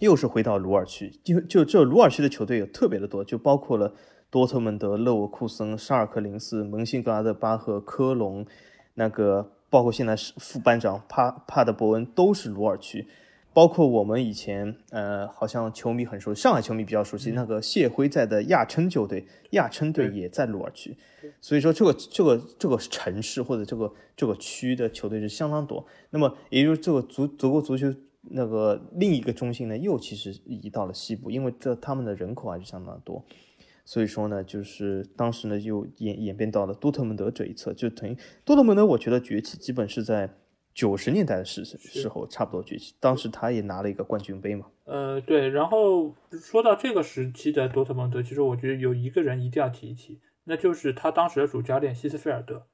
[0.00, 3.94] 又是回到鲁尔区，就就这鲁尔区的球队有特别的多，就包括了
[4.30, 8.44] 多特蒙德、勒沃库森、沙尔克林斯、蒙辛格拉德巴赫、科隆，
[8.94, 13.06] 那个包括现在是副班长帕帕德伯恩都是鲁尔区。
[13.56, 20.94] 包括我们以前，呃，好像球迷很熟悉，上海球迷比较熟悉那个谢晖在的亚琛球队，亚琛队也在鲁尔区，
[21.40, 25.86] 所以说这个这个这个城市或者这个这个区的球队是相当多。
[26.10, 27.90] 那么，也就是这个足德国足球
[28.24, 33.24] 那个另一个中心呢，又其实移到了西部，因为这他们的人口还是相当多，
[33.86, 38.14] 所以说呢，就是当时呢又演演变到了多特蒙德这一侧，就等于
[38.44, 40.28] 多特蒙德，我觉得崛起基本是在。
[40.76, 42.94] 九十年代的时时候，差不多崛起。
[43.00, 44.66] 当时他也拿了一个冠军杯嘛。
[44.84, 45.48] 呃，对。
[45.48, 52.66] 然后说到这个时期的多特蒙德，其实我觉得有一个人一定要提一提，那就是他当时的主教练希斯菲尔德。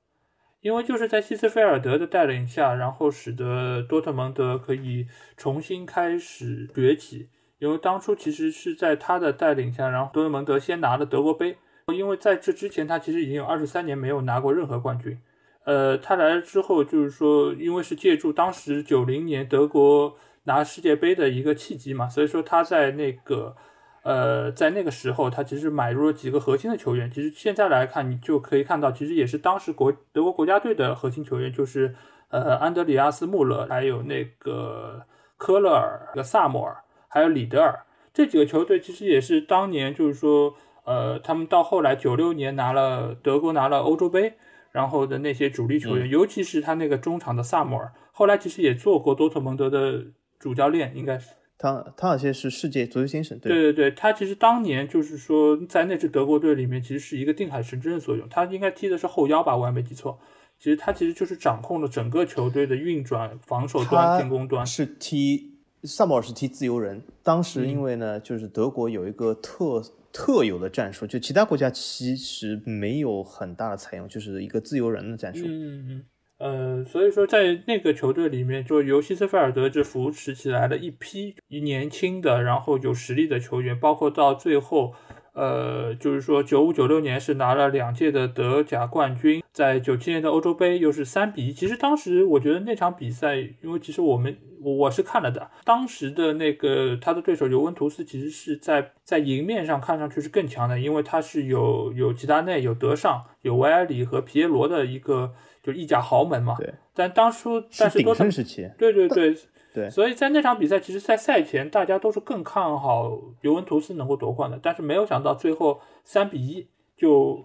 [0.62, 7.28] 因为就是在希斯菲尔德的带领下，然后使得多特蒙德可以重新开始崛起。
[7.60, 11.56] 因为当初其实是在他的带领下，然后多特蒙德先拿了德国杯。
[11.94, 15.16] 因为在这之前，他其实已经有二十三年没有拿过任何冠军。
[15.64, 23.54] 呃，他来了之后，就是说，因为是借助当时九零年德国拿世界杯的一个契机嘛，所以说他在那个，
[24.02, 27.08] 呃，在那个时候，他其实买入了几个核心的球员。
[27.08, 31.94] 其实现在来看，你就可以看到，其实也是当时国德国国家队的核心球员，就是
[32.30, 35.02] 呃安德里亚斯·穆勒，还有那个
[35.36, 44.34] 科勒尔、个萨姆尔，还有里德尔这几个球队，其实也是当年就是说，呃，他们到后来九六年拿了德国拿了欧洲杯。
[44.72, 50.06] 然后的那些主力球员，尤其是他那个中场的萨姆尔，后来其实也做过多特蒙德的
[50.38, 53.38] 主教练，应该是他，他好像是世界足球先生。
[53.38, 58.26] 对对对，他其实当年就是说在那支德国队里面，其实是一个定海神针的作用。
[58.28, 60.18] 他应该踢的是后腰吧，我还没记错。
[60.58, 64.64] 其实他其实就是掌控了整个球队的运转、防守端、进攻端。
[64.64, 69.82] 是踢萨姆尔是踢自由人，当时因为呢，就是德国有一个特。
[70.12, 75.44] 特有的战术，就其他国家其实没有很大的采用，就是一个自由人的战术。
[75.46, 76.04] 嗯嗯
[76.38, 84.92] 呃，所以说在那个球队里面，就由希斯菲尔德这扶持起来了一批年轻的，然后有实力的球员，包括到最后，
[85.34, 91.52] 呃，就是说九五九六年是拿了两届的德甲冠军，在九七年的欧洲杯又是三比一。
[91.52, 94.36] 其实当时我觉得那场比赛，因为其实我们。
[94.64, 105.32] 我是看了的，当时的那个他的对手尤文图斯其实是在在赢面上看上去是更强的，因为他是有有齐达内、有德尚、有维埃里和皮耶罗的一个
[105.64, 106.54] 就意甲豪门嘛。
[106.60, 106.72] 对。
[106.94, 108.70] 但当初但是鼎盛时期。
[108.78, 109.36] 对对对
[109.72, 109.90] 对。
[109.90, 116.66] 所以在那场比赛，其实，在赛前大家都是更看好尤文图斯能够夺冠的，但是没有想到最后三比一
[116.96, 117.44] 就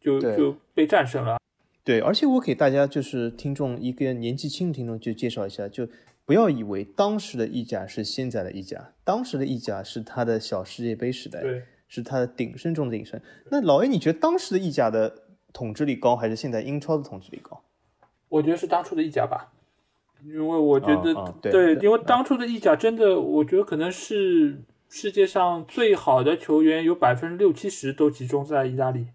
[0.00, 1.38] 就就被战胜了。
[1.84, 5.88] 对，而且我给大家就是听众一个年纪轻的听众就介绍一下就。
[6.26, 13.20] 不要以为当时的意甲是现在的意甲，当时的意甲是他的小世界杯时代，对，是他的鼎盛中的鼎盛。
[13.50, 15.12] 那老 A，你觉得当时的意甲的
[15.52, 17.60] 统治力高，还是现在英超的统治力高？
[18.28, 19.52] 我觉得是当初的意甲吧，
[20.24, 29.06] 因为我觉得、对因为当初的意甲真的，我觉得可能是世界上最好的球员有百分之六七十都集中在意大利，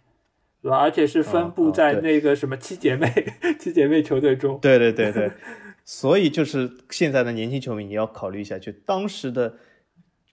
[0.62, 0.78] 对吧？
[0.78, 3.12] 而且是分布在那个什么七姐妹、
[3.60, 4.58] 七姐妹球队中。
[4.62, 5.32] 对对对对，
[5.86, 9.58] 所以就是现在的年轻球迷，你要考虑一下，就当时的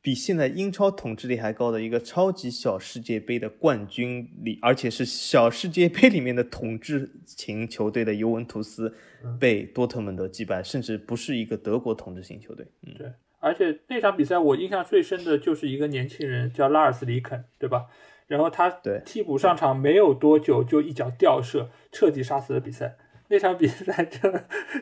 [0.02, 8.92] 比现在英超统治力还高的一个超级小世界杯的冠军里，而且是小世界杯里面的统治型球队的尤文图斯
[9.38, 12.66] 被多特蒙德击败，甚至不是一个德国统治型球队。
[12.84, 17.86] 嗯，对，而且那场比赛我印象最深的就是一个年轻人叫拉尔斯里肯，对吧？
[18.26, 22.96] 然后他对替补上场没有多久就一脚吊射，彻底杀死了比赛。
[23.32, 24.30] 那场比赛就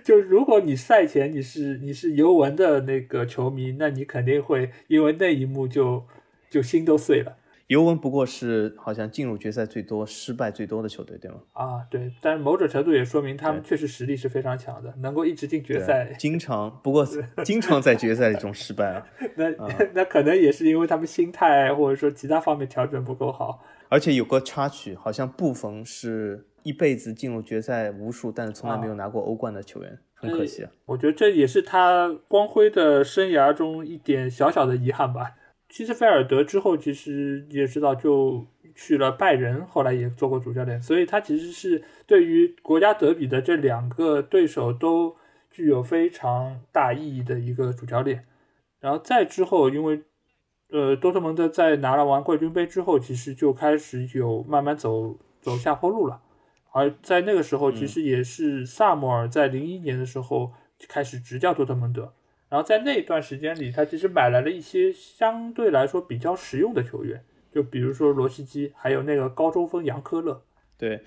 [0.03, 6.05] 就如果你赛前你是你是尤文的那个球迷，那你肯定会因为那一幕就
[6.51, 7.37] 就心都碎了
[7.69, 11.37] 尤文不过是好像进入决赛最多、失败最多的球队，对吗？
[11.53, 11.87] 啊！
[11.89, 16.13] 对，但是某种程度也说明他们确实实力是非常强的，能够一直进决赛。
[16.19, 17.07] 经常不过
[17.45, 19.07] 经常在决赛中失败啊。
[19.37, 19.49] 那、
[19.95, 23.63] 那可能也是因为他们心态或者说其他方面调整不够好。
[23.91, 30.71] 而且有个插曲，好像布冯是一辈子进入决赛无数，但是从来没有拿过欧冠的球员，很可惜啊。
[30.87, 35.33] 我觉得这也是他光辉的生涯中一点小小的遗憾吧。
[35.69, 45.17] 其实菲尔德之后，其实也知道就去了拜仁，后来也做过主教练，所以他其实是对于国家德比的这两个对手都
[45.51, 48.25] 具有非常大意义的一个主教练。
[48.81, 50.03] 然后再之后，因为
[50.71, 56.21] 呃多特蒙德在拿了完冠军杯之后，其实就开始有慢慢走走下坡路了。
[56.73, 60.53] 而在那个时候，其实也是萨默尔在零一年的时候
[60.89, 62.13] 开始执教多特蒙德，
[62.49, 70.41] 然后在那段时间里，他其实买来了一些相对来说比较实用的球员，就比如说罗西基，还有那个高中锋杨科勒。
[70.79, 71.03] 对，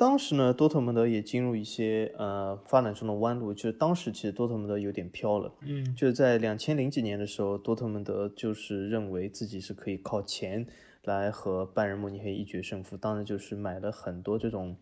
[0.00, 5.52] 当时呢，多特蒙德也进入一些呃发展中的弯路，就是当时其实多特蒙德有点飘了。
[5.60, 10.66] 嗯，就是在两千零几年的时候，多特蒙德就是认为自己是可以靠钱
[11.04, 14.74] 来和拜仁慕尼黑一决胜负，当然就是买了很多这种，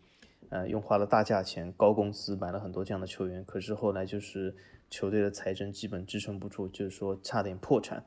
[0.51, 4.55] 呃，用花了大价钱、高工资买了很多这样的球员，可是后来就是
[4.89, 8.05] 球队的财政基本支撑不住，就是说差点破产，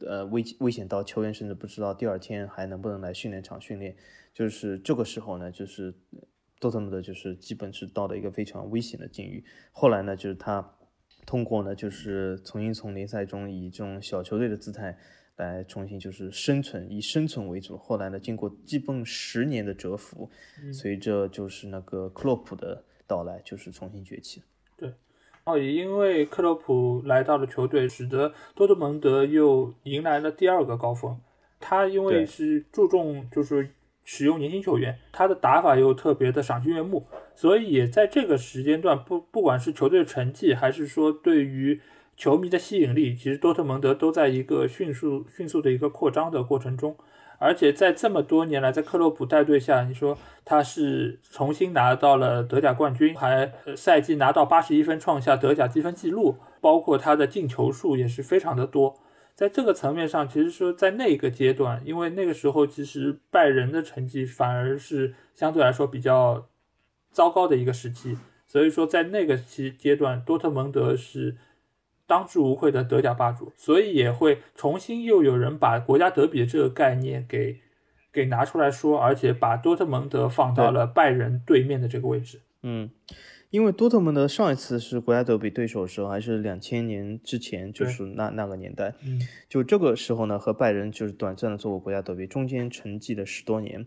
[0.00, 3.94] 呃，危危险到球员甚至不知道第二天还能不能来训练场训练，
[4.32, 5.92] 就是这个时候呢，就是
[6.60, 9.44] 多特蒙德就是基本是到了一个非常危险的境遇。
[9.72, 10.76] 后来呢，就是他
[11.26, 14.96] 通过呢，就是重新从联赛中以这种小球队的姿态
[15.36, 17.76] 来重新就是生存，以生存为主。
[17.76, 20.30] 后来呢，经过基本十年的蛰伏，
[20.72, 24.42] 随着就是那个克洛普的到来，就是重新崛起。
[24.76, 24.92] 对
[25.44, 31.20] 哦，也因为克洛普来到了球队，使得多特蒙德又迎来了第二个高峰。
[31.58, 33.70] 他因为是注重就是
[34.04, 41.80] 使用年轻球员，他的打法又特别的赏心悦目，所以也在这个时间段，不不管是球队的成绩，还是说对于
[42.16, 46.94] 球迷的吸引力，其实多特蒙德都在一个迅速迅速的一个扩张的过程中。
[47.40, 58.96] 而且在这么多年来，在克洛普带队下，你说他是重新拿到了德甲冠军，还赛季拿到八十一分，创下德甲积分纪录，包括他的进球数也是非常的多。
[59.34, 66.46] 在这个层面上，其实说在那个阶段，因为那个时候其实拜仁的成绩反而是相对来说比较
[67.10, 68.16] 糟糕的一个时期，
[68.46, 71.36] 所以说在那个期阶段，多特蒙德是
[72.06, 77.60] 当之无愧的德甲霸主，所以也会重新又有人把国家德比的这个概念给
[78.12, 82.40] 给拿出来说，而且把多特蒙德放到了拜仁对面的这个位置。
[82.62, 82.88] 嗯，
[83.54, 88.92] 因为多特蒙德上一次是国家德比对手的时候，还是两千年之前，就是那那个年代。
[89.06, 93.86] 嗯，就这个时候呢，和拜仁就是短暂的做过国家德比，中间沉寂了十多年，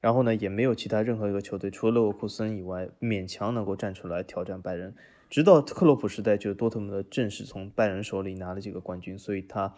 [0.00, 4.94] 然后呢，也没有其他任何一个球队，除了勒沃库森以外，勉强能够站出来挑战拜仁。
[5.28, 9.74] 直到克洛普时代，就是多特蒙德正式从拜仁手里拿了这个冠军，所以他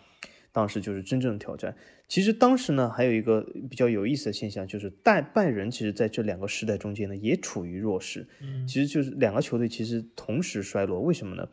[0.53, 1.75] 当时就是真正的挑战。
[2.09, 3.41] 其实当时呢，还有一个
[3.71, 8.27] 比较有意思的现象，就是拜拜仁其实在这两个时代中间呢，也处于弱势。
[8.43, 11.49] 嗯其实就是两个球队其实同时衰落，为什么呢？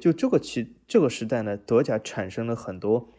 [0.00, 3.12] 就这个其这个时代呢，德甲产生了很多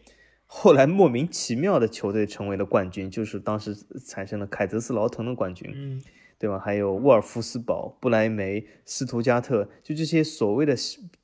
[0.46, 3.74] 后来莫名其妙的球队成为了冠军，就是当时
[4.06, 6.02] 产生了凯泽斯劳滕的冠军，嗯
[6.42, 6.58] 对吧？
[6.58, 10.74] 还有沃尔夫斯堡、不莱梅、斯图加特，就这些所谓的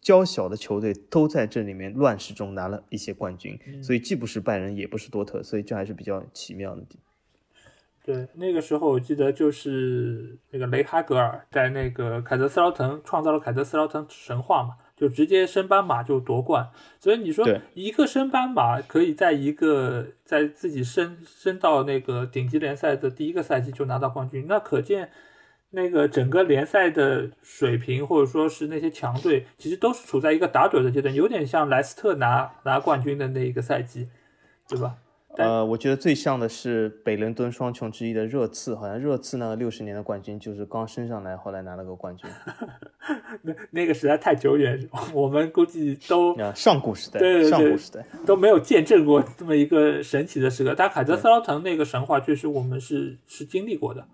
[0.01, 7.01] 娇小的球队都在这里面乱世中拿了一些冠军，所以既不是拜仁，也不是多特，所以这还是比较奇妙的地。
[8.05, 16.69] 对，那个时候我记得就是那个雷哈格尔在那个凯泽斯劳滕创造了凯泽斯劳滕神话嘛，就直接升班马就夺冠。
[16.99, 25.11] 所以你说一个升班马可以在一个在自己升升到那个顶级联赛的第一个赛季就拿到冠军，那可见
[25.71, 34.09] 那个整个联赛的水平或者说是那些强队，其实都是处在一个打盹的阶段，有点像莱斯特拿拿冠军的那一个赛季，
[34.69, 34.97] 对吧？
[35.37, 42.29] 呃，我觉得最像的是北伦敦双雄之一的热刺，好像热刺那个六十年的冠军就是刚升上来，后来拿了个冠军。
[43.43, 50.74] 那那个实在太久远，我们估计都上古时代，对对对，上古时代都没有见证过这么一个神奇的时刻。
[50.76, 54.07] 但凯泽斯劳滕那个神话确实我们是是经历过的，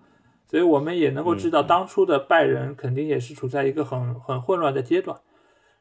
[0.47, 5.19] 所以我们也能够知道当初的拜仁肯定也是处在一个很很混乱的阶段。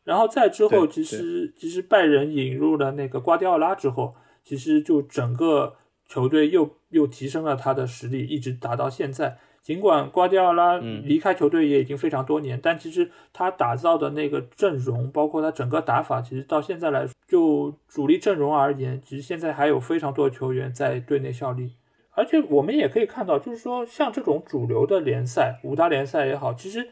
[0.06, 4.16] 然后再之后，其实其实拜仁引入了那个瓜迪奥拉之后。
[4.44, 5.76] 其实就整个
[6.08, 9.38] 球队又又提升了他的实力，一直打到现在。
[9.62, 21.72] 尽管瓜迪奥拉离开球队也已经非常多年，但其实他打造的那个阵容，包括他整个打法，其实到现在来说，就主力阵容而言，其实现在还有非常多的球员在队内效力。
[22.12, 26.90] 而且我们也可以看到，就是说像这种主流的联赛，五大联赛也好，其实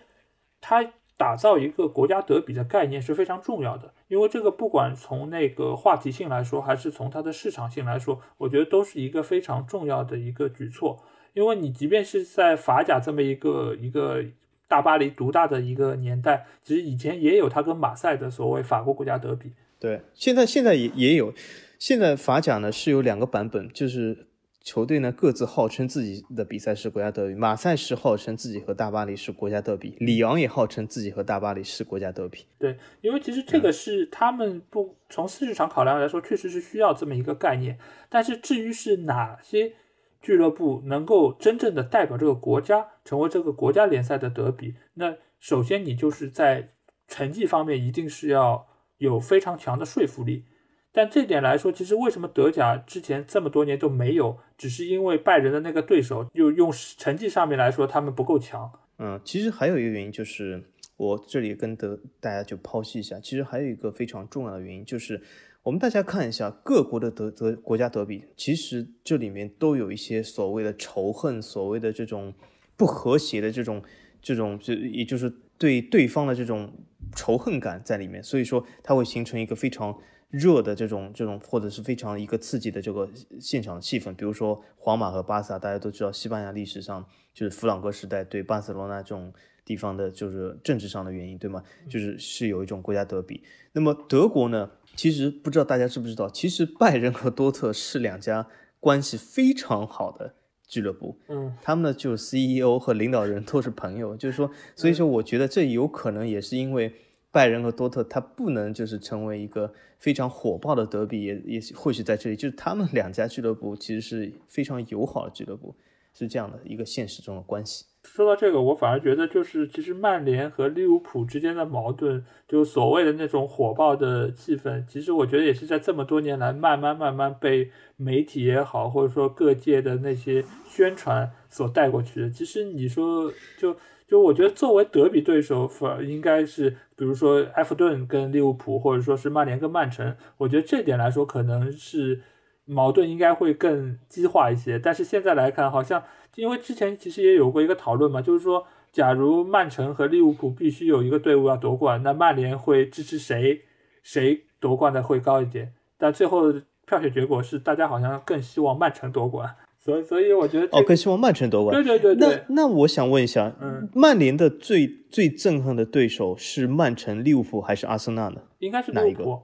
[0.61, 0.93] 他。
[1.22, 11.03] 打造一个国家德比的概念是非常重要的，因为这个不管从那个话题性来说，还是从它的市场性来说，我觉得都是一个非常重要的一个举措。
[11.34, 14.26] 因为你即便是在法甲这么一个一个
[14.67, 19.51] 大巴黎独大的一个年代，其实以前也有它跟马赛的所谓法国国家德比。
[19.80, 21.32] 对，现在现在也也有，
[21.78, 24.26] 现在法甲呢是有两个版本，就是。
[24.64, 32.45] 球队呢各自号称自己的比赛是国家德比，马赛是号称自己和大巴黎是国家德比，里昂也号称自己和大巴黎是国家德比。
[32.59, 37.80] 对，因为其实这个是他们不从市场考量来说，确实是需要这么一个概念。
[38.07, 39.74] 但是至于是哪些
[40.22, 46.70] 俱乐部能够真正的代表这个国家成为这个国家联赛的德比，那首先你就是在
[47.07, 48.68] 成绩方面一定是要
[48.99, 50.45] 有非常强的说服力。
[50.93, 58.69] 但这点来说，其实为什么德甲之前这么多年都没有，只是因为拜仁的那个对手，又用成绩上面来说，他们不够强。
[58.99, 60.61] 嗯，其实还有一个原因就是，
[60.97, 65.21] 我这里跟德大家就剖析一下，其实还有一个非常重要的原因就是，
[65.63, 72.33] 我们大家看一下各国的德德国家德比，其实这里面都有一些所谓的仇恨，所谓的这种
[72.75, 73.81] 不和谐的这种
[74.21, 76.73] 这种，就也就是对对方的这种
[77.15, 79.97] 仇恨感在里面，所以说它会形成一个非常。
[80.32, 83.07] 热的这种这种或者是非常一个刺激的这个
[83.39, 89.34] 现场气氛，比如说皇马和巴萨，大家都知道西班牙历史上就是弗朗哥时代对巴塞罗那这种
[89.65, 91.61] 地方的就是政治上的原因，对吗？
[91.89, 93.43] 就是是有一种国家德比。
[93.73, 94.71] 那么德国呢？
[94.95, 98.47] 其实不知道大家知不知道，其实拜仁和多特是两家
[98.79, 100.34] 关系非常好的
[100.65, 101.17] 俱乐部。
[101.27, 106.93] 嗯，他们呢就是 CEO 和领导人都是朋友，就是说，所以说我觉得这有可能也是因为。
[107.32, 115.73] 拜仁和多特，他不能就是成为一个非常火爆的德比，也也或许在这里，就是他们两家俱乐部其实是非常友好的俱乐部，
[116.13, 117.86] 是这样的一个现实中的关系。
[118.03, 132.29] 说到这个，我反而觉得就是其实曼联和利物浦之间的矛盾，就所谓的那种火爆的气氛，其实我觉得也是在这么多年来慢慢慢慢被媒体也好，或者说各界的那些宣传所带过去的。
[132.29, 133.77] 其实你说就。
[134.12, 140.14] 就我觉得，作为德比对手，反而应该是，比如说埃弗顿跟利物浦，或者说是曼联跟曼城。
[140.36, 142.22] 我觉得这点来说，可能是
[142.66, 144.78] 矛盾应该会更激化一些。
[144.78, 146.03] 但是现在来看，好像
[146.36, 153.62] 因为之前其实也有过一个讨论嘛，就是说，假如曼城和利物浦必须有一个队伍要夺冠，那曼联会支持谁？
[154.03, 155.72] 谁夺冠的会高一点？
[155.97, 156.51] 但最后
[156.86, 159.55] 票选结果是，大家好像更希望曼城夺冠。
[159.84, 161.75] 所以，所以我觉得哦，更希望曼城夺冠。
[161.75, 162.43] 对对对对。
[162.49, 168.43] 那那我想问一下，嗯，曼联的最最憎恨的对手是曼城、利物浦还是阿森纳呢？
[168.59, 169.41] 应该是利物浦。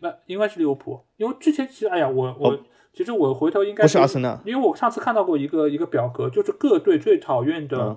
[0.00, 2.56] 那应该是利物浦，因为之前其实，哎呀，我我
[2.92, 7.96] 其实我回头应该不是阿森纳，因为我上次看到过一个一个表格，就是各队最讨厌的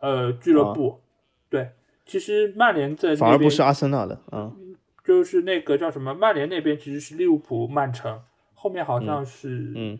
[0.00, 1.00] 呃俱乐部。
[1.48, 1.70] 对，
[2.04, 8.20] 其实曼联在反而不是阿森纳的，嗯，就是那个叫什么，曼联那边其实是利物浦、曼城，
[8.52, 9.98] 后面好像是嗯。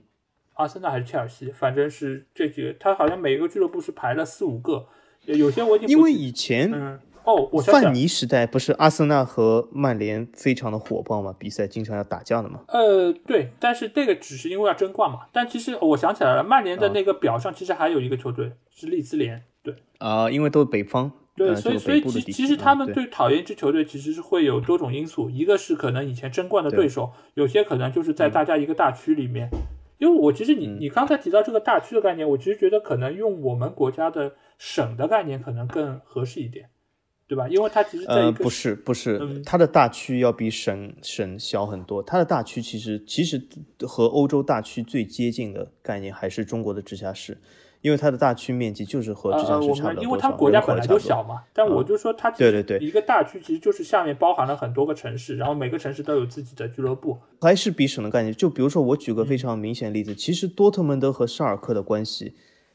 [0.55, 4.87] 阿森纳还是切尔西，反正是这几个，他好像每个俱乐部是排了四五个，
[5.27, 12.61] 有些我已经因为以前嗯哦，我范尼时代不是阿森纳和曼联非常的火爆嘛，比赛经常要打架的嘛。
[12.69, 15.21] 呃，对，但是这个只是因为要争冠嘛。
[15.33, 29.49] 但其实我想起来了，曼联的那个表上其实还有一个球队是利兹联，对啊，因为都是北方，对，所以所以其其实他们最讨厌一支球队其实是会有多种因素，一个是可能以前争冠的对手，有些可能就是在大家一个大区里面。
[30.05, 36.69] 因为我其实你你刚才提到这个大区的概念，我其实觉得可能用我们国家的省的概念可能更合适一点。
[37.27, 37.49] 对吧？
[37.49, 42.03] 因为它其实在不是不是嗯，它的大区要比省省小很多。
[42.03, 43.43] 它的大区其实其实
[43.81, 47.39] 和欧洲大区最接近的概念还是中国的直辖市，
[47.85, 57.19] 因为它的大区面积就是和直呃，辖市我们因为差不了多少，它国家本来就小嘛，但我就说它对对对一个大区其实就是下面包含了很多个城市，然后每个城市都有自己的俱乐部。
[57.43, 58.35] 还是比省的概念。
[58.35, 62.33] 就比如说，我举嗯个非常明显的例子，其实多特蒙德和沙尔克的关系，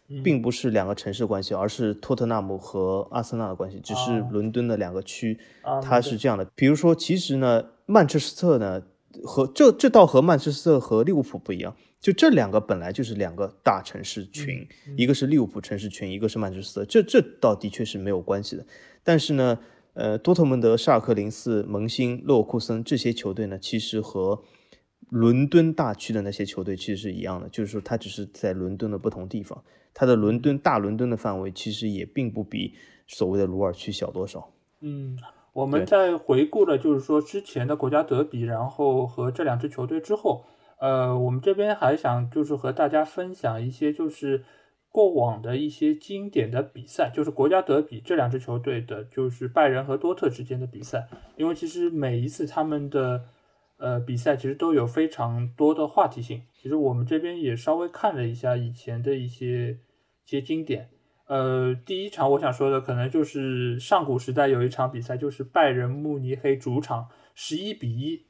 [0.09, 6.45] 嗯并不是两个城市关系，而是托特纳姆和阿森纳的关系，只是哦伦敦的两个区，啊，它是这样的。
[6.53, 8.83] 比如说，其实呢，曼彻斯特呢
[9.23, 18.65] 和这这倒和曼彻斯特和利物浦不一样，就这两个本来就是两个大城市群，一个是利物浦城市群，一个是曼彻斯特，这这倒的确是没有关系的。
[19.03, 19.59] 但是呢，
[19.93, 24.41] 呃，多特蒙德、沙尔克零四、蒙辛、勒沃库森这些球队呢，其实和
[25.09, 29.61] 伦敦大区的那些球队其实是一样的，就是说它只是在伦敦的不同地方，
[29.93, 32.75] 它的伦敦大伦敦的范围其实也并不比
[33.07, 34.51] 所谓的鲁尔区小多少。
[34.81, 35.17] 嗯，
[35.51, 40.45] 我们在回顾了就是说之前的国家德比，然后和这两支球队之后，
[40.79, 44.43] 呃，我们这边还想就是和大家分享一些就是
[44.89, 53.25] 过往的一些经典的比赛，就是国家德比这两支球队的，就是拜仁和多特之间的比赛，因为其实每一次他们的
[53.77, 56.41] 呃比赛其实都有非常多的话题性。
[56.53, 59.77] 其实我们这边也稍微看了一下以前的一些一
[60.25, 60.89] 些经典。
[61.27, 68.25] 呃，第一场我想说的可能就是上古时代有一场比赛，就是拜仁慕尼黑主场十一比一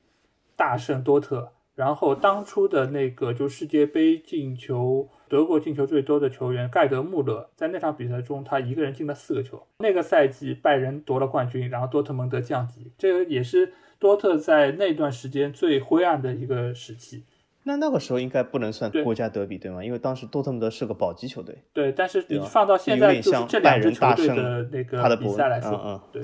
[0.58, 1.54] 大胜多特。
[1.80, 9.65] 然后当初的那个就世界杯进球，德国进球最多的球员盖德穆勒，在那场比赛中他一个人进了四个球。
[9.77, 17.23] 那个赛季拜仁夺了冠军，然后多特蒙德降级，这个也是多特在那段时间最灰暗的一个时期。
[17.63, 19.82] 那那个时候应该不能算国家德比对吗？
[19.82, 26.21] 因为当时多特蒙德是个保级球队，对，但是你放到现在，就是这两支球队的那个比赛来说，嗯嗯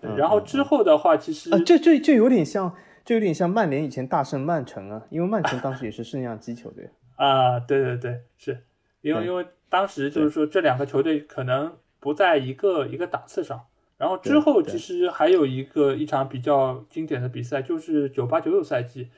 [0.00, 2.72] 对然后之后的话，其实、啊，这这这有点像，
[3.08, 6.90] 这有点像曼联以前大胜曼城啊，因为曼城当时也是圣样机球队。
[7.16, 8.62] 啊，对对对，是
[9.00, 13.64] 因为因为当时就是说这两个球队可能不在一个一个档次上。
[13.96, 19.08] 然后之后其实还有一个一场比较经典的比赛，就是九八九九赛季，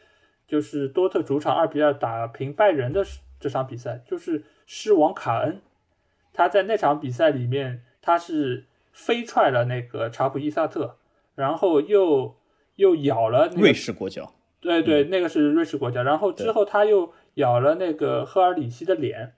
[0.47, 3.05] 就是多特主场二比二打平拜仁的
[3.41, 5.61] 这场比赛，就是狮王卡恩，
[6.33, 10.97] 他在那场比赛里面他是飞踹了那个查普伊萨特，
[11.35, 12.37] 然后又
[12.81, 16.03] 又咬了那个瑞士国脚，对对，那个是瑞士国脚。
[16.03, 19.35] 然后之后他又咬了那个赫尔里希的脸，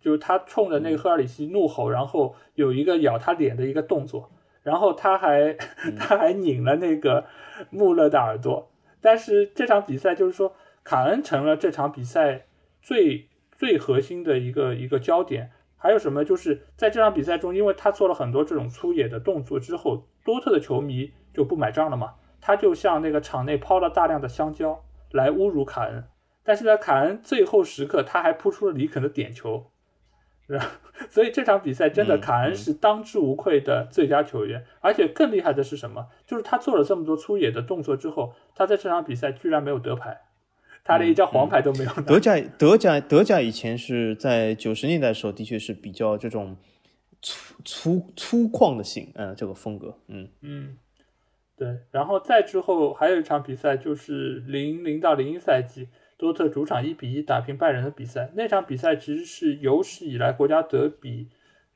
[0.00, 4.32] 就是他冲着那个赫尔里希怒吼，然后有一个咬他脸的一个动作，
[4.64, 5.56] 然后他还、
[5.96, 7.26] 他还拧了那个
[7.70, 8.72] 穆勒的耳朵。
[9.00, 12.46] 但是这场比赛就是说，卡恩成了这场比赛
[12.82, 15.52] 最最核心的一个一个焦点。
[15.76, 16.24] 还有什么？
[16.24, 22.14] 就是在这场比赛中，因为他做了很多这种粗野的动作之后，多特的球迷就不买账了嘛。
[22.46, 26.04] 他就向那个场内抛了大量的香蕉来侮辱卡恩，
[26.44, 29.70] 但是在卡恩最后时刻，他还扑出了里肯的点球，
[30.46, 30.68] 然 后
[31.08, 32.54] 所以这场比赛真的嗯卡恩嗯。
[32.54, 36.08] 是当之无愧的最佳球员，而且更厉害的是什么？
[36.26, 40.20] 就是他做了这么多粗野的动作之后，他在这场比赛居然没有得牌，
[40.84, 42.02] 他连一张黄牌都没有拿。
[42.02, 46.54] 德甲德甲德甲以前是在九十年代的时候，的确是比较这种
[47.22, 50.76] 粗粗粗犷的性，嗯，这个风格，嗯，嗯，
[51.56, 58.32] 对，然后再之后还有一场比赛，就是零零到零一赛季，多特主场一比一打平拜仁的比赛。
[58.34, 61.28] 那场比赛其实是有史以来国家德比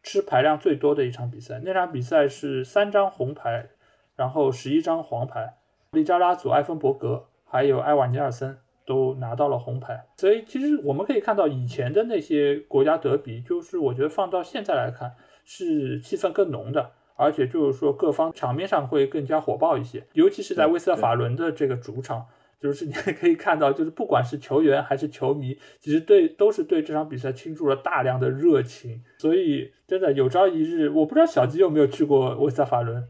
[0.03, 1.61] 吃牌量最多的一场比赛。
[1.65, 3.69] 那场比赛是三张红牌，
[4.17, 5.55] 然后十一张黄牌，
[5.93, 10.07] 利扎拉祖、埃芬伯格还有埃瓦尼尔森都拿到了红牌。
[10.17, 15.15] 所以其实我们可以看到以前的那些国家德比，就是我觉得放到现在来看
[15.45, 16.91] 是气氛更浓的。
[17.19, 22.25] 而且就是说，各方场面上会更加火爆一些，尤其是在威斯特法伦的这个主场，
[22.61, 29.03] 就是 你可以看到，就是不管是球员还是球迷，其实对都是对这场比赛倾注了大量的热情。
[29.19, 33.05] 所以真的有朝一日，我不知道小吉有没有去过威斯特法伦。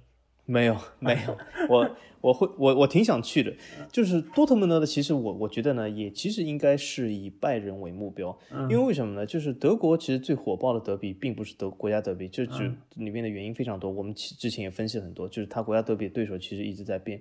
[0.51, 1.36] 没有 没有，
[1.68, 3.53] 我我会我我挺想去的，
[3.92, 9.26] 就是多特蒙德的，其实我我觉得呢，也其实应该是以拜仁为目标，因为为什么呢？
[9.26, 17.20] 就是德国其实最火爆的德比并不是德国家德比，这就里面的原因非常多，我们其之前也分析了很多，就是他国家德比的对手其实一直在变，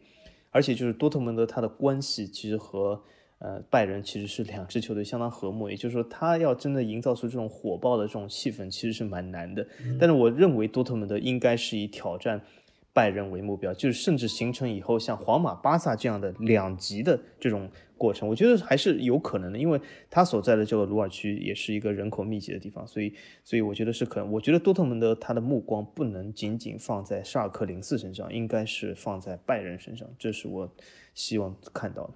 [0.50, 2.98] 而且就是多特蒙德他的关系其实和
[3.40, 9.68] 呃拜仁其实是两支球队相当和睦，也就是说他要真的营造出这种火爆的这种气氛，其实是蛮难的。
[10.00, 12.42] 但是我认为多特蒙德应该是以挑战。
[12.98, 19.80] 拜仁为目标，就是甚至形成以后像皇马、巴萨这样的两极的这种过程，我觉得还是有可能的，因为
[20.10, 24.32] 他所在的这个鲁尔区也是一个人口密集的地方，所以，所以我觉得是可能。
[24.32, 30.74] 我觉得多特蒙德他的目光不能仅仅放在沙尔克零四身上，应该是放在拜仁身上，这是我
[31.14, 32.14] 希望看到的。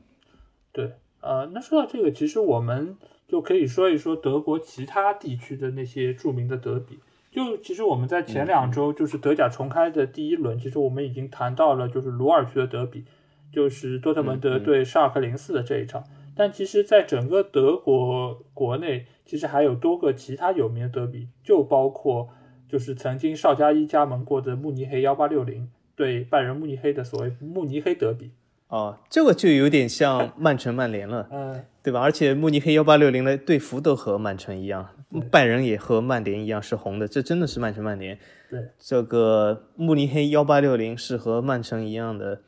[0.71, 6.97] 对，呃，那说到这个，其实我们就可以说一说德国其他地区的那些著名的德比。
[7.31, 13.05] 就其实我们在前两周，就是德甲重开的第一轮，其实我们已经谈到了，就是鲁尔区的德比，
[13.51, 16.03] 就是多特蒙德对沙尔克零四的这一场。
[16.35, 22.29] 但其实，在整个德国国内，其实还有多个其他有名的德比，就包括
[22.67, 28.31] 就是曾经邵佳一加盟过的慕尼黑幺八六零对拜仁慕尼黑的所谓慕尼黑德比。
[28.69, 31.99] 哦，这个就有点像曼城曼联了， 嗯，对吧？
[31.99, 34.87] 而且慕尼黑幺八六零的队服都和曼城一样，
[35.29, 38.17] 拜仁也和曼联一样是红的，这真的是曼城曼联。
[38.49, 42.41] 对，这个慕尼黑幺八六零是和曼城一样的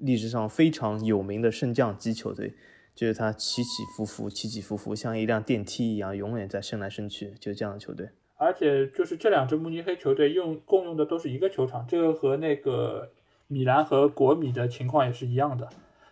[0.00, 2.54] 历史上非常有名的升降机球队，
[2.94, 8.08] 就是它起起伏伏，起起伏伏，像一辆电梯一样，永远在升来升去，就这样的球队。
[8.36, 13.10] 而且就是这两支慕尼黑球队用共用的都是一个球场，这个和那个。
[13.48, 15.68] 米兰和国米的情况也是一样的，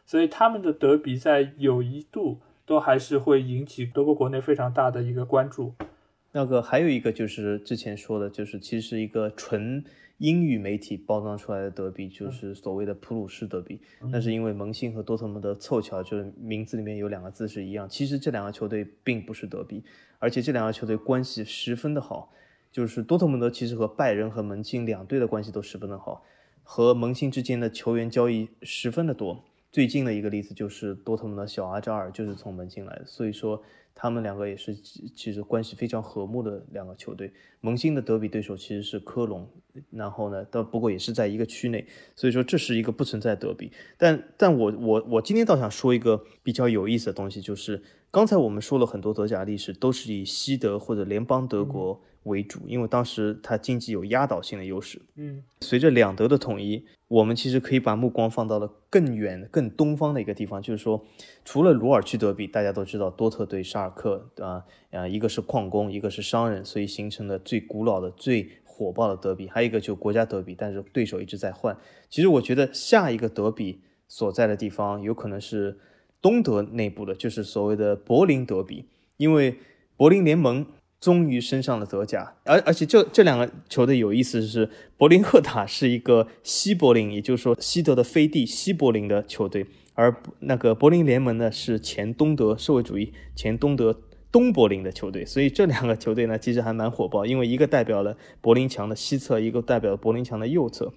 [0.07, 5.75] 所以他们的德比在有一度都还是会引起德国国内非常大的一个关注。
[6.37, 9.85] 那个还有一个就是之前说的，就是其实一个纯
[10.19, 13.81] 英语媒体包装出来的德比，就是所谓的普鲁士德比。
[14.11, 17.89] 那是因为蒙辛和多特蒙德凑巧就是名字里面有两个字是一样。
[17.89, 19.85] 其实这两个球队并不是德比，
[20.19, 22.33] 而且这两个球队关系十分的好。
[22.73, 26.25] 就是多特蒙德其实和拜仁和门兴两队的关系都十分的好。
[26.65, 33.63] 和门兴之间的球员交易十分的多，最近的一个例子就是多特蒙德小阿扎尔就是从门兴来的，所以说
[33.95, 37.33] 他们两个也是其实关系非常和睦的两个球队。
[37.61, 39.49] 萌新的德比对手其实是科隆，
[39.91, 43.73] 然后呢，但不过也是在一个区内，所以说这是一个不存在德比。
[43.97, 47.83] 但但我我我今天倒想说一个比较有意思的东西，就是
[48.15, 52.01] 刚才我们说了很多德甲历史都是以西德或者联邦德国。
[52.23, 55.03] 为主，因为当时它经济有压倒性的优势。
[55.17, 61.05] 嗯，随着两德的统一，我们其实可以把目光放到了更远、更东方的一个地方，就是说，
[61.45, 69.47] 除了鲁尔区德比，大家都知道多特对沙尔克，啊啊，一个是矿工，一个是商人，所以形成了最古老的、最火爆的德比。
[69.47, 71.77] 还有一个就国家德比，但是对手一直在换。
[72.09, 75.79] 其实我觉得下一个德比所在的地方有可能是
[76.25, 78.87] 东德内部的，就是所谓的柏林德比，
[79.19, 79.59] 因为
[79.99, 80.65] 柏林联盟。
[81.01, 94.01] 终于升上了德甲，而而且这这两个球队有意思是，柏林赫塔是一个西柏林，也就是说西德的飞地西柏林的球队，而那个柏林联盟呢是前东德社会主义前东德
[94.33, 100.91] 东柏林的球队，所以这两个球队呢其实还蛮火爆，因为一个代表了柏林墙的西侧，一个代表柏林墙的右侧，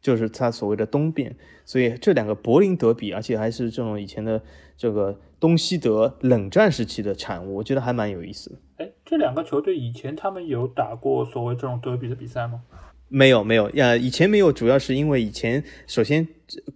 [0.00, 1.34] 就是他所谓的东边，
[1.64, 4.42] 所以这两个柏林德比，而且还是这种以前的
[4.76, 8.56] 这个东西德冷战时期的产物，我觉得还蛮有意思的。
[8.84, 12.62] 哎，这两个球队以前他们有打过所谓这种德比的比赛吗？
[13.08, 16.28] 没有，没有呀，以前没有，主要是因为以前首先。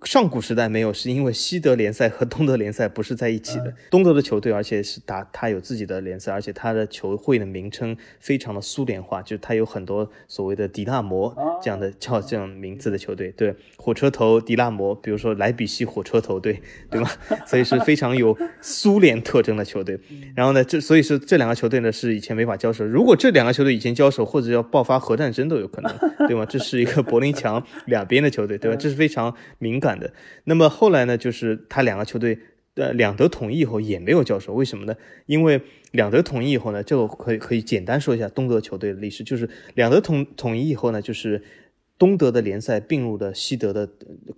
[0.05, 3.73] 上古时代没有，是因为西德联赛和东德联赛不是在一起的。
[3.91, 13.31] 东德的球队，而且是打他有自己的联赛，而且他的球会的名称非常的苏联化，就是他有很多所谓的迪纳摩这样的叫这样名字的球队。
[13.31, 16.61] 对，火车头迪纳摩，比如说莱比锡火车头队，
[16.91, 17.09] 对吗？
[17.47, 19.99] 所以是非常有苏联特征的球队。
[20.37, 22.85] 然后呢，这所以是这两个球队呢是以前没法交手。
[22.85, 25.91] 如果这两个球队以前交手，或者要爆发核战争都有可能，
[26.29, 26.45] 对吗？
[26.45, 28.77] 这是一个柏林墙两边的球队，对吧？
[28.77, 29.35] 这是非常。
[29.63, 31.17] 敏感的，那么后来呢？
[31.17, 32.37] 就是他两个球队，
[32.75, 34.97] 呃，两德统一以后也没有交手，为什么呢？
[35.27, 35.61] 因为
[35.93, 41.45] 两德统一以后呢，这个可以可以简单说一下东德球队的历史，就是两德统统一以后呢，就是
[41.97, 43.89] 东德的联赛并入了西德的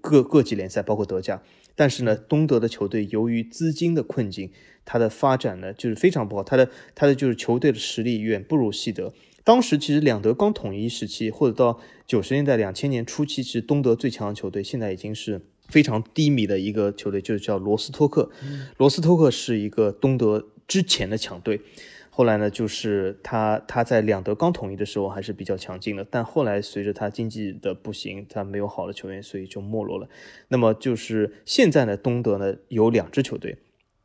[0.02, 1.42] 各各级联赛，包括德甲。
[1.74, 4.52] 但是呢，东德的球队由于资金的困境，
[4.84, 9.14] 它的发展呢就是非常不好，它的它的就是球队的实力远不如西德。
[9.42, 18.30] 当时其实两德刚统一时期，或者到九十年代、两千年初期，其实东德最强的球队，现在已经是非常低迷的一个球队，就是叫罗斯托克。
[18.76, 21.60] 罗斯托克是一个东德之前的强队，
[22.10, 30.08] 后来呢，就是他他在两德刚统一的时候还是比较强劲的，但后来随着他经济的不行，他没有好的球员，所以就没落了。
[30.48, 33.56] 那么就是现在呢，东德呢有两支球队，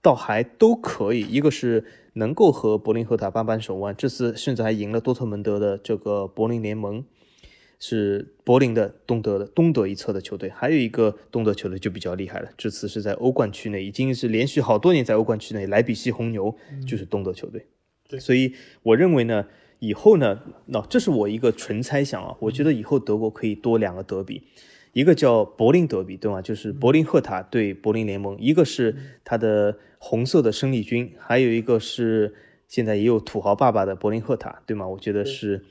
[0.01, 1.85] 倒还都可以，一个是。
[2.13, 7.05] 能够和柏林赫塔扳扳手腕，这次甚至还赢了多特蒙德的这个柏林联盟，
[7.79, 10.49] 是柏林的东德的东德一侧的球队。
[10.49, 15.65] 还有一个东德球队就比较厉害了，这次是在欧冠区内，已经是连续好多年在欧冠区内。
[15.65, 16.55] 莱比锡红牛
[16.85, 17.65] 就是东德球队。
[18.07, 18.53] 对，所以
[18.83, 19.45] 我认为呢，
[19.79, 24.43] 以后呢，那这是我一个纯猜想啊，我觉得以后德国可以多两个德比，
[24.93, 26.41] 一个叫柏林德比，对吗？
[26.41, 32.33] 就是柏林赫塔对柏林联盟，一个是他的红色的生力军，还有一个是
[32.67, 34.87] 现在也有土豪爸爸的柏林赫塔，对吗？
[34.87, 35.63] 我觉得是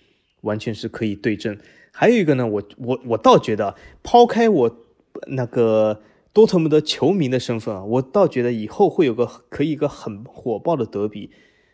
[0.43, 1.59] 完全是可以对阵。
[2.01, 3.74] 还有一个呢，我我我倒觉得，
[4.05, 4.86] 抛开我
[5.26, 6.01] 那个
[6.32, 11.32] 多特蒙德球迷的身份啊，我倒觉得以后会有个可以一个很火爆的德比，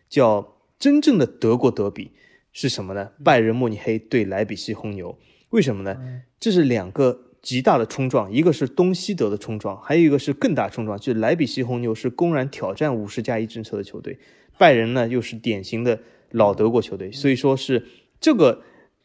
[0.09, 2.13] 叫真正的德国德比
[2.55, 3.11] 是什么呢？
[3.23, 5.19] 拜仁慕尼黑对莱比锡红牛，
[5.51, 6.23] 为什么呢？
[6.41, 14.19] 这是两个极大的冲撞，一个是东西德的冲撞，还有一个是更大冲撞，就是莱比锡红牛是公然挑战五十加一政策的球队，
[14.57, 16.01] 拜仁呢又是典型的
[16.31, 17.87] 老德国球队，所以说是
[18.19, 18.63] 这个。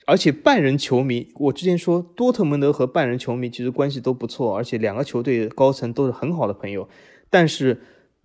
[0.10, 6.90] 而且拜仁球迷，我之前说多特蒙德和拜仁球迷其实关系都不错，而且两个球队高层都是很好的朋友。
[7.30, 7.80] 但是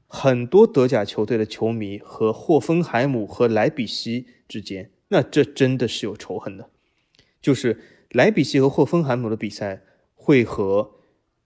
[0.07, 6.70] 很多德甲球队的球迷和霍芬海姆和莱比锡之间，那这真的是有仇恨的。
[7.43, 7.78] 就是
[8.12, 9.82] 莱比锡和霍芬海姆的比赛
[10.14, 10.91] 会和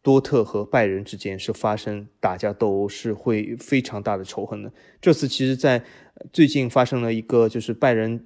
[0.03, 4.73] 多特和拜仁之间是发生打架斗殴，是会非常大的仇恨的。
[5.01, 5.85] 这次其实，在
[6.33, 8.25] 最近发生了一个，就是拜仁。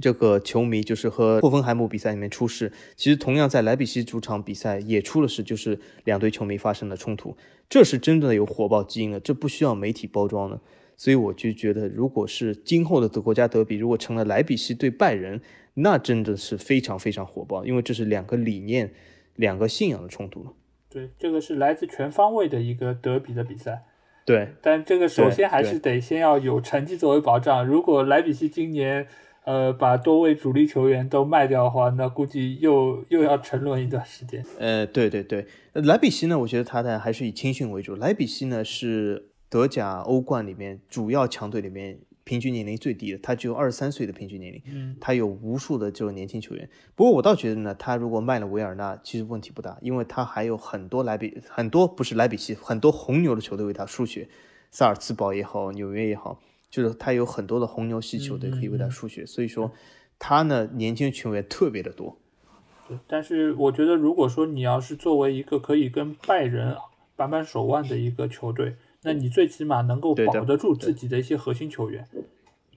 [0.00, 7.36] 这个球迷就是和霍芬海姆比赛里面出事，其实同样在莱比锡主场比赛也出了事，就是两队球迷发生了冲突，
[7.68, 10.60] 这是真的有火爆基因的，这不需要媒体包装的。
[10.98, 15.40] 所以我就觉得，如果是今后的德国家德比，如果成了莱比锡对拜仁，
[15.74, 18.94] 那真的是非常非常火爆，因为这是两个理念、
[19.34, 20.46] 两个信仰的冲突。
[20.88, 23.84] 对，这个是来自全方位的一个德比的比赛。
[24.24, 27.64] 对，但这个首先还是得先要有成绩作为保障。
[27.66, 29.06] 如果莱比锡今年，
[29.46, 34.44] 呃，把多位主力球员都卖掉的话，那估计又又要沉沦一段时间。
[34.58, 37.94] 呃，对对对，莱比锡呢，我觉得他的还是以青训为主。
[37.94, 44.60] 莱比锡呢是德甲欧冠里面主要强队里面平均年龄最低的，他只有二十三岁的平均年龄。
[44.66, 46.68] 嗯，他有无数的这种年轻球员。
[46.96, 54.28] 不过我倒觉得呢，他如果卖了维尔纳，其实问题不大，因为他还有很多莱比很多不是莱比锡很多红牛的球队为他输血，
[54.72, 56.40] 萨尔茨堡也好，纽约也好。
[56.76, 59.72] 就是他有很多的红牛系球队可以为他输血，所以说
[60.18, 62.18] 他呢年轻球员特别的多。
[62.86, 66.76] 对，但是我觉得如果说你要是作为一个可以跟拜仁
[67.16, 72.06] 扳扳手腕的一个球队，那你最起码能够保得住自己的一些核心球员。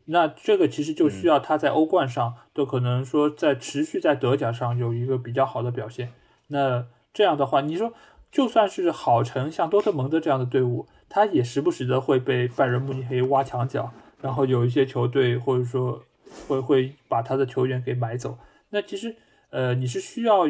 [0.05, 6.13] 那这个其实就需要他在欧冠上都可能说在持续在德甲上有一个比较好的表现。
[6.47, 7.91] 那这样的话，你说
[8.31, 10.87] 就算是好成像多特蒙德这样的队伍。
[11.09, 13.91] 他也时不时的会被拜仁慕尼黑挖墙脚，
[14.21, 16.03] 然后有一些球队或者说
[16.47, 18.37] 会会把他的球员给买走。
[18.69, 19.15] 那其实
[19.49, 20.47] 呃你是需要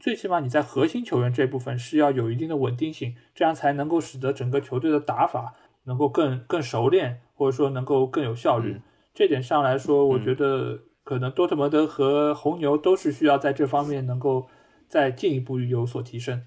[0.00, 8.80] 最起码你在核心球员这部分是要有一定的稳定性，这样才能够使得整个球队的打法能够更更熟练，或者说能够更有效率。
[9.14, 14.48] 这点上来说，我觉得可能多特蒙德和红牛都是需要在这方面能够
[14.88, 16.42] 再进一步有所提升。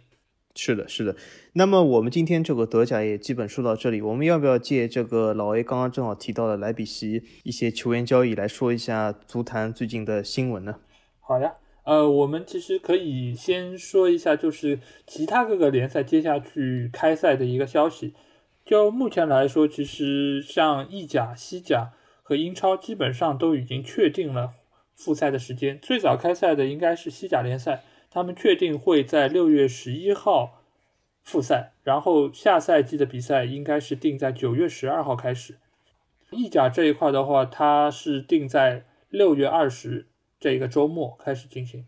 [0.57, 1.15] 是的，是的。
[1.53, 4.01] 那么我们今天这个德甲也基本说到这里。
[4.01, 10.75] 我们要不要借这个老 A 刚刚正好提到的莱比锡一些球员交易来说一下足坛最近的新闻呢？
[11.19, 18.13] 好呀，呃，我们其实可以先说一下，就是其他各个联赛接下去开赛的一个消息。
[18.63, 21.91] 就目前来说，其实像意甲、西甲
[22.23, 24.51] 和英超基本上都已经确定了
[24.95, 25.77] 复赛的时间。
[25.81, 27.83] 最早开赛的应该是西甲联赛。
[28.15, 30.61] 他们确定会在六月十一号
[31.21, 35.57] 复赛，然后下赛季的比赛应该是定在九月十二号开始。
[36.31, 40.07] 意甲这一块的话，它是定在六月二十
[40.39, 41.87] 这一个周末开始进行。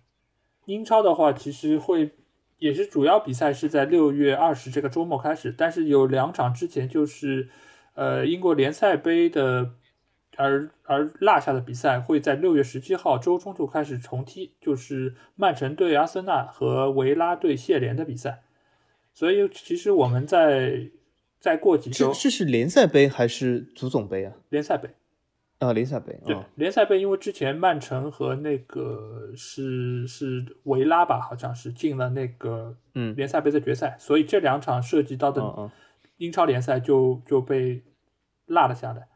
[0.66, 2.12] 英超的话，其实会
[2.58, 7.48] 也是主要比赛是在六月二十这个周末开始，但是有两场之前就是
[7.94, 9.76] 呃英国联赛杯的。
[10.38, 18.44] 而而落下的比赛会在六月十七号周中就开始重踢，就是曼城对阿森纳和维拉对谢联的比赛。
[19.14, 20.90] 所以其实我们在
[21.40, 24.34] 再过几周，这是联赛杯还是足总杯啊？
[24.50, 24.90] 联赛杯
[25.58, 26.20] 啊，联赛杯。
[26.24, 35.72] 对，联赛杯，因为之前曼城和那个是是维拉吧，好像是进了那个嗯联赛杯的决赛，所以这两场涉及到的
[36.18, 37.82] 英超联赛就就被
[38.46, 39.08] 落了下来。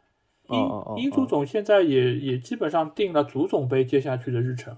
[0.52, 4.78] 英英足总现在也也基本上定了足总杯接下去的日程，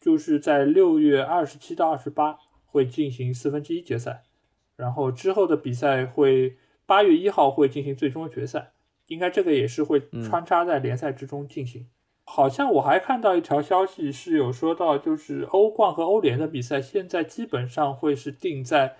[0.00, 4.22] 就是在六月二十七到二十八会进行四分之一决赛，
[4.76, 6.56] 然后之后的比赛会
[6.86, 8.70] 八月一号会进行最终决赛，
[9.08, 11.86] 应该这个也是会穿插在联赛之中进行。
[12.24, 18.96] 好像我还看到一条消息是有说到，就是欧冠和欧联的比赛现在基本上会是定在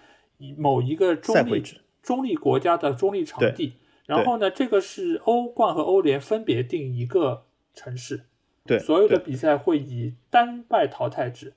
[0.57, 1.63] 某一个中立
[2.03, 3.75] 中立国家的中立场地。
[4.09, 7.45] 然后呢，这个是欧冠和欧联分别定一个
[7.75, 8.23] 城市，
[8.65, 11.53] 对，所有的比赛会以单败淘汰制，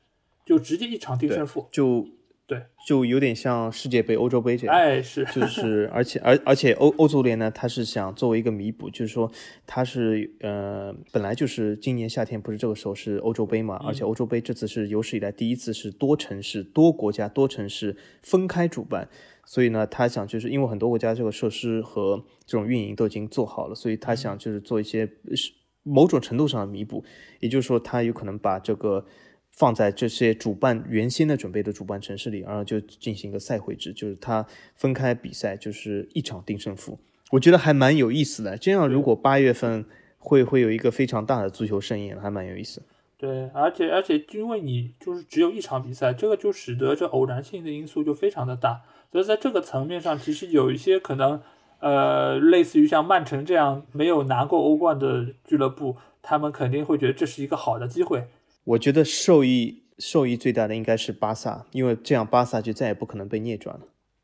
[0.45, 1.69] 就直接一场定胜负。
[1.71, 2.05] 就
[2.45, 4.75] 对，就有点像世界杯、欧洲杯这样。
[4.75, 9.31] 哎，是，就 是而且而而且欧欧足联呢，他是想作为一个弥补，就是说
[9.65, 19.07] 他是呃本来就是今年夏天不是这个时候是欧洲杯嘛，而且欧洲杯这次是有史以来第一次是多城市、多国家、多城市分开主办，
[19.45, 25.51] 所以呢，他想就是因为很多国家这个设施和这种运营都已经做好了，所以他想就是做一些是
[25.83, 27.03] 某种程度上的弥补，
[27.39, 29.05] 也就是说他有可能把这个。
[29.53, 36.97] 放在这些主办原先的准备的主办城市里，然后就进行一个赛会制，就是他分开比赛，就是一场定胜负。
[37.31, 38.57] 我觉得还蛮有意思的。
[38.57, 39.85] 这样如果八月份
[40.17, 42.81] 会会有一个非常大的足球盛宴，还蛮有意思。
[43.17, 48.83] 对，而且而且因为你就是只有一场比赛，这个就使得这偶然性的因素就非常的大。
[49.11, 51.41] 所以在这个层面上，其实有一些可能，
[51.79, 58.27] 呃，类似于像曼城这样没有拿过欧冠的俱乐部，他们肯定会觉得这是一个好的机会。
[58.63, 63.81] 我觉得受益受益最大的应该是巴萨，因为这样巴萨就再也不可能被逆转了。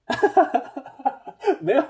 [1.60, 1.84] 没有，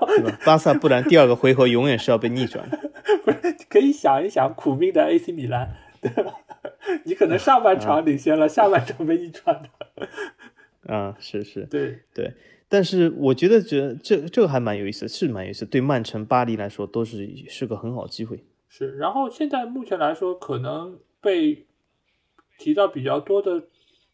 [0.44, 2.78] 巴萨不然第二个回合永远是要被逆转的。
[3.24, 6.32] 不是，可以想一想苦命的 AC 米兰，对吧？
[7.04, 10.92] 你可能上半场领先了，下半场被逆转的。
[10.92, 12.32] 啊，是是，对对。
[12.68, 15.64] 但是我觉得这这这个还蛮有意思，是蛮有意思。
[15.64, 18.44] 对曼城、巴黎来说都是是个很好机会。
[18.68, 21.64] 是，然后现在目前来说，可能被。
[22.60, 23.68] 提到比较多的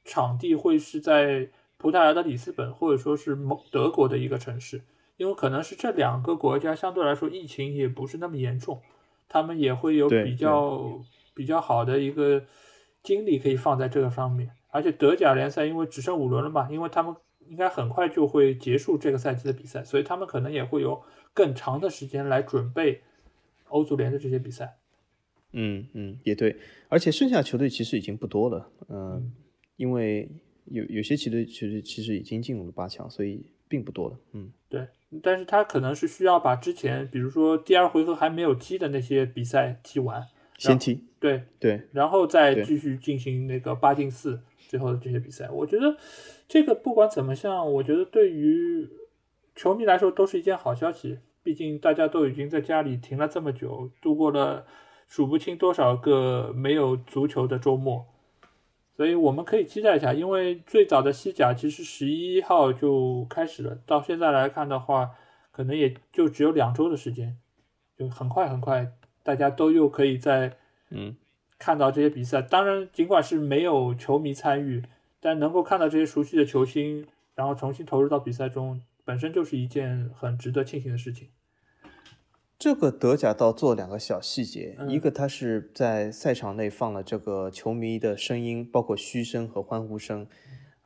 [0.05, 1.49] 场地会是在
[1.79, 3.35] 葡萄牙的里斯本，或者说是
[3.71, 4.83] 德国的一个城市，
[5.17, 8.83] 因为可能是这两个国家相对来说疫情也不是那么严重，
[9.31, 11.01] 他们也会有比较
[11.33, 12.45] 比较好的一个
[13.03, 14.51] 精力可以放在这个方面。
[14.69, 17.17] 而且德甲联赛因为只剩五轮了嘛，因为他们
[17.49, 23.03] 应该很快就会结束这个赛季的比赛，所以他们可能也会有更长的时间来准备
[23.69, 24.79] 欧足联的这些比赛。
[25.53, 26.57] 嗯嗯，也对，
[26.89, 29.33] 而且剩下球队其实已经不多了，嗯，
[29.77, 30.29] 因为
[30.65, 34.89] 有有些球队其实其实已经进入了八强，所以并不多了，嗯，对，
[35.23, 40.27] 但是他可能是需要把之前比如说第二回合还没有踢的那些比赛踢完，
[40.59, 45.97] 先踢，对对，然后再继续进行那个八进四最后的这些比赛，我觉得
[46.55, 48.89] 这个不管怎么像，我觉得对于
[49.57, 54.65] 球迷来说都是一件好消息，毕竟大家都已经在家里停了这么久，度过了。
[55.09, 58.07] 数不清多少个没有足球的周末，
[58.97, 60.15] 所以我们可以期待一下。
[60.15, 65.11] 因为最早的西甲其实十一号就开始了，到现在来看的话，
[65.51, 67.37] 可能也就只有两周的时间，
[67.99, 68.93] 就很快很快，
[69.25, 70.57] 大家都又可以在
[70.91, 71.17] 嗯
[71.59, 72.41] 看到这些比赛。
[72.41, 74.85] 当然，尽管是没有球迷参与，
[75.25, 81.31] 但能够看到这些熟悉的球星，然后重新投入到比赛中，本身就是一件很值得庆幸的事情。
[82.59, 90.27] 这个德甲倒做两个小细节，一个他是在赛场内放了这个球迷的声音，包括嘘声和欢呼声，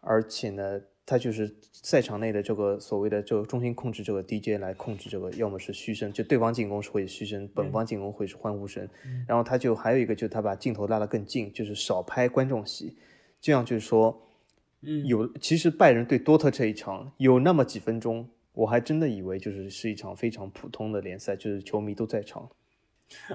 [0.03, 8.89] 而且呢，他就是赛场内的这个所谓的这个中心控制这个 DJ 来控制这个，要么是嘘声，就对方进攻是会嘘声，本方进攻会是欢呼声，
[9.27, 12.97] 然后他就还有一个就是他把镜头拉得更近，就是少拍观众席，
[13.41, 14.28] 这样就是说，
[15.07, 18.29] 有其实拜仁对多特这一场有那么几分钟。
[18.55, 22.49] 我还真的以为就是是一场非常普通的联赛，就是球迷都在场。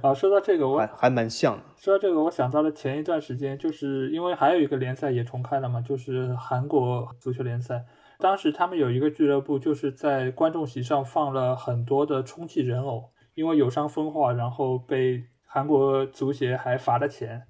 [0.02, 1.64] 啊，说到这个，我还还蛮像的。
[1.78, 7.86] 说到这个，我想到了前一段时间，就是因为还有一个联赛也重开了嘛，就是韩国足球联赛。
[8.20, 17.44] 当时他们有一个俱乐部，就是在观众席上放了很多的充气人偶，因为有伤风化，然后被韩国足协还罚了钱。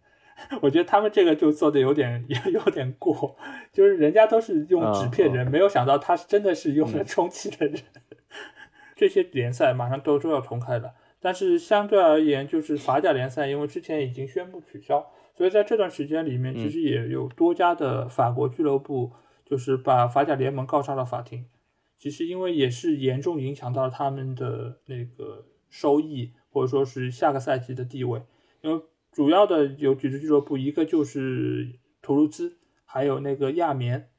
[0.61, 3.36] 我觉得他们这个就做的有点 有有点过，
[3.71, 7.79] 就是人家都是用纸片人，没有想到他是真的是用了充气的人。
[8.95, 15.05] 这些联赛马上都都要重开了，但是相对而言，就是法甲联赛，因为之前已经宣布取消，
[15.36, 19.11] 所以在这段时间里面，其实也有多家的法国俱乐部
[19.45, 21.45] 就是把法甲联盟告上了法庭。
[21.97, 28.21] 其实因为也是严重影响到他们的那个收益，或者说是下个赛季的地位，
[28.61, 28.81] 因为。
[29.14, 34.09] 主要的有几支俱乐部，一个就是图卢兹，还有那个亚眠，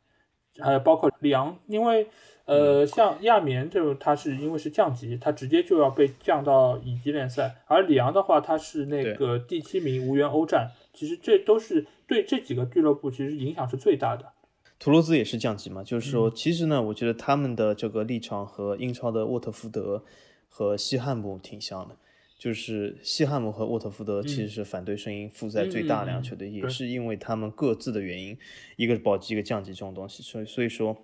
[0.60, 1.58] 还有包括里昂。
[1.66, 2.06] 因为
[2.44, 10.70] 呃，像亚眠这种，它是因为是降级，它直接就要被降到乙级联赛；而里昂的话，它是那个第七名，无缘欧战。
[10.92, 14.32] 其实这都是对这几个俱乐部其实影响是最大的。
[14.78, 15.82] 图卢兹也是降级嘛？
[15.82, 20.04] 就是说，其实呢，我觉得他们的这个立场和英超的沃特福德
[20.48, 21.96] 和西汉姆挺像的。
[22.36, 28.36] 就是西汉姆和沃特福德其实是反对声音负载最大两球队，也是因为他们各自的原因，
[28.76, 30.96] 一个是保级，一个降级这种东西，所以所以说，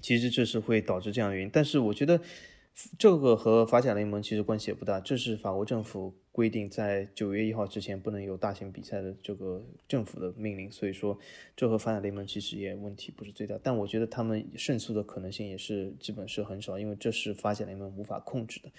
[0.00, 1.50] 其实这是会导致这样的原因。
[1.52, 2.20] 但是我觉得，
[2.98, 11.18] 这个和法甲联盟其实关系也不大，这是法国政府规定在九月一号之前不能有大型比赛的这个政府的命令，所以说
[11.56, 18.70] 这和法甲联盟其实也问题不是最大，但我觉得他们胜诉的可能性也是基本是很少，因为这是法甲联盟无法控制的。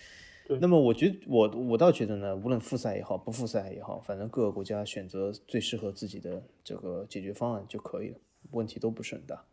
[0.52, 8.18] 对那么我觉得我我倒觉得呢，无论复赛也好，不复赛也好，反正各个国家选择最适合自己的这个解决方案就可以了，
[8.52, 9.45] 问题都不是很大。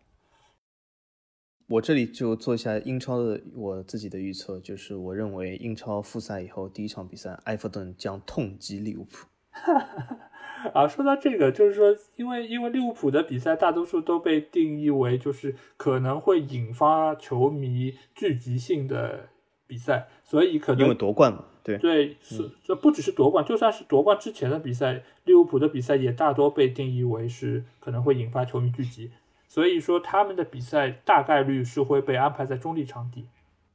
[1.69, 9.29] 我这里就做一下英超的我自己的预测，就是我认为英超复赛以后第一场比赛，埃弗顿将痛击利物浦。
[10.75, 19.29] 啊，说到这个，就是说，因为因为利物浦的比赛大多数都被定义为就是可能会引发球迷聚集性的
[19.69, 29.11] 比赛，所以可能因为夺冠嘛，对对，是这不只是夺冠，就算是夺冠之前的比赛，利物浦的比赛也大多被定义为是可能会引发球迷聚集，
[29.47, 33.27] 所以说他们的比赛大概率是会被安排在中立场地。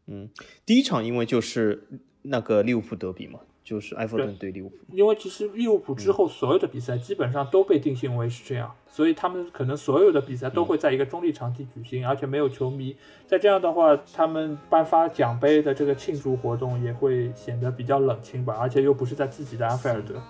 [0.08, 0.30] 嗯，
[0.66, 1.88] 第一场因为就是
[2.24, 4.76] 那个利物浦德比嘛，就是埃弗顿对利物浦。
[4.92, 12.96] 因为其实利物浦之后所有的比赛基本上都被定性为是这样，所以他们可能所有的比赛都会在一个中立场地举行，而且没有球迷。
[13.26, 20.22] 在这样的话，他们颁发奖杯的这个庆祝活动也会显得比较冷清吧，而且又不是在自己的安菲尔德。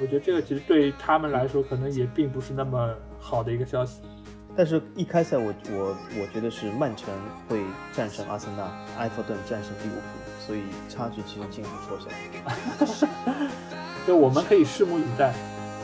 [0.00, 4.00] 我觉得这个其实对于他们来说，可能也并不是那么好的一个消息。
[4.56, 7.14] 但是，一开赛我我我觉得是曼城
[7.48, 7.60] 会
[7.92, 8.64] 战胜阿森纳，
[8.96, 13.46] 埃弗顿战胜利物浦，所以差距其实进一步缩小。
[14.08, 15.34] 就我们可以拭目以待。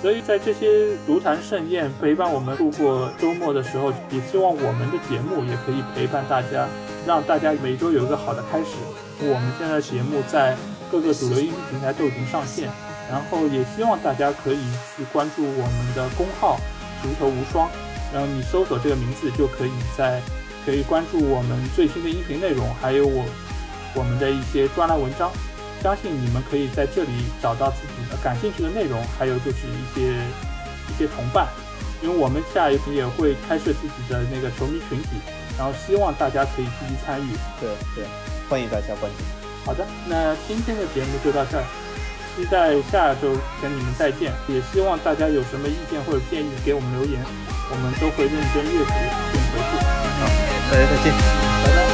[0.00, 6.66] 所以在这些足坛盛宴陪伴我们度过周末的时候，也希望我们的节目也可以陪伴大家，
[7.06, 8.76] 让大家每周有一个好的开始。
[9.20, 10.56] 我们现在节目在
[10.90, 12.68] 各个主流音频平台都已经上线，
[13.10, 14.60] 然后也希望大家可以
[14.96, 16.58] 去关注我们的公号
[17.00, 17.70] “足球无双”，
[18.12, 20.20] 然后你搜索这个名字就可以在
[20.66, 23.24] 可以关注我们最新的音频内容，还有我
[23.94, 25.30] 我们的一些专栏文章。
[25.82, 27.10] 相信你们可以在这里
[27.42, 30.16] 找到自己的感兴趣的内容，还有就是一些
[30.88, 31.46] 一些同伴，
[32.00, 35.20] 因为我们下一步也会开设自己的那个球迷群体，
[35.58, 37.28] 然后希望大家可以积极参与。
[37.60, 38.04] 对对，
[38.48, 39.20] 欢迎大家关注。
[39.66, 41.64] 好的，那今天的节目就到这儿，
[42.34, 47.20] 期待下周跟你们再见，也希望大家有什么意见或者建议给我们留言，
[47.68, 48.92] 我们都会认真阅读
[49.32, 49.76] 并回复。
[50.16, 50.24] 好，
[50.72, 51.93] 大家再见，拜拜。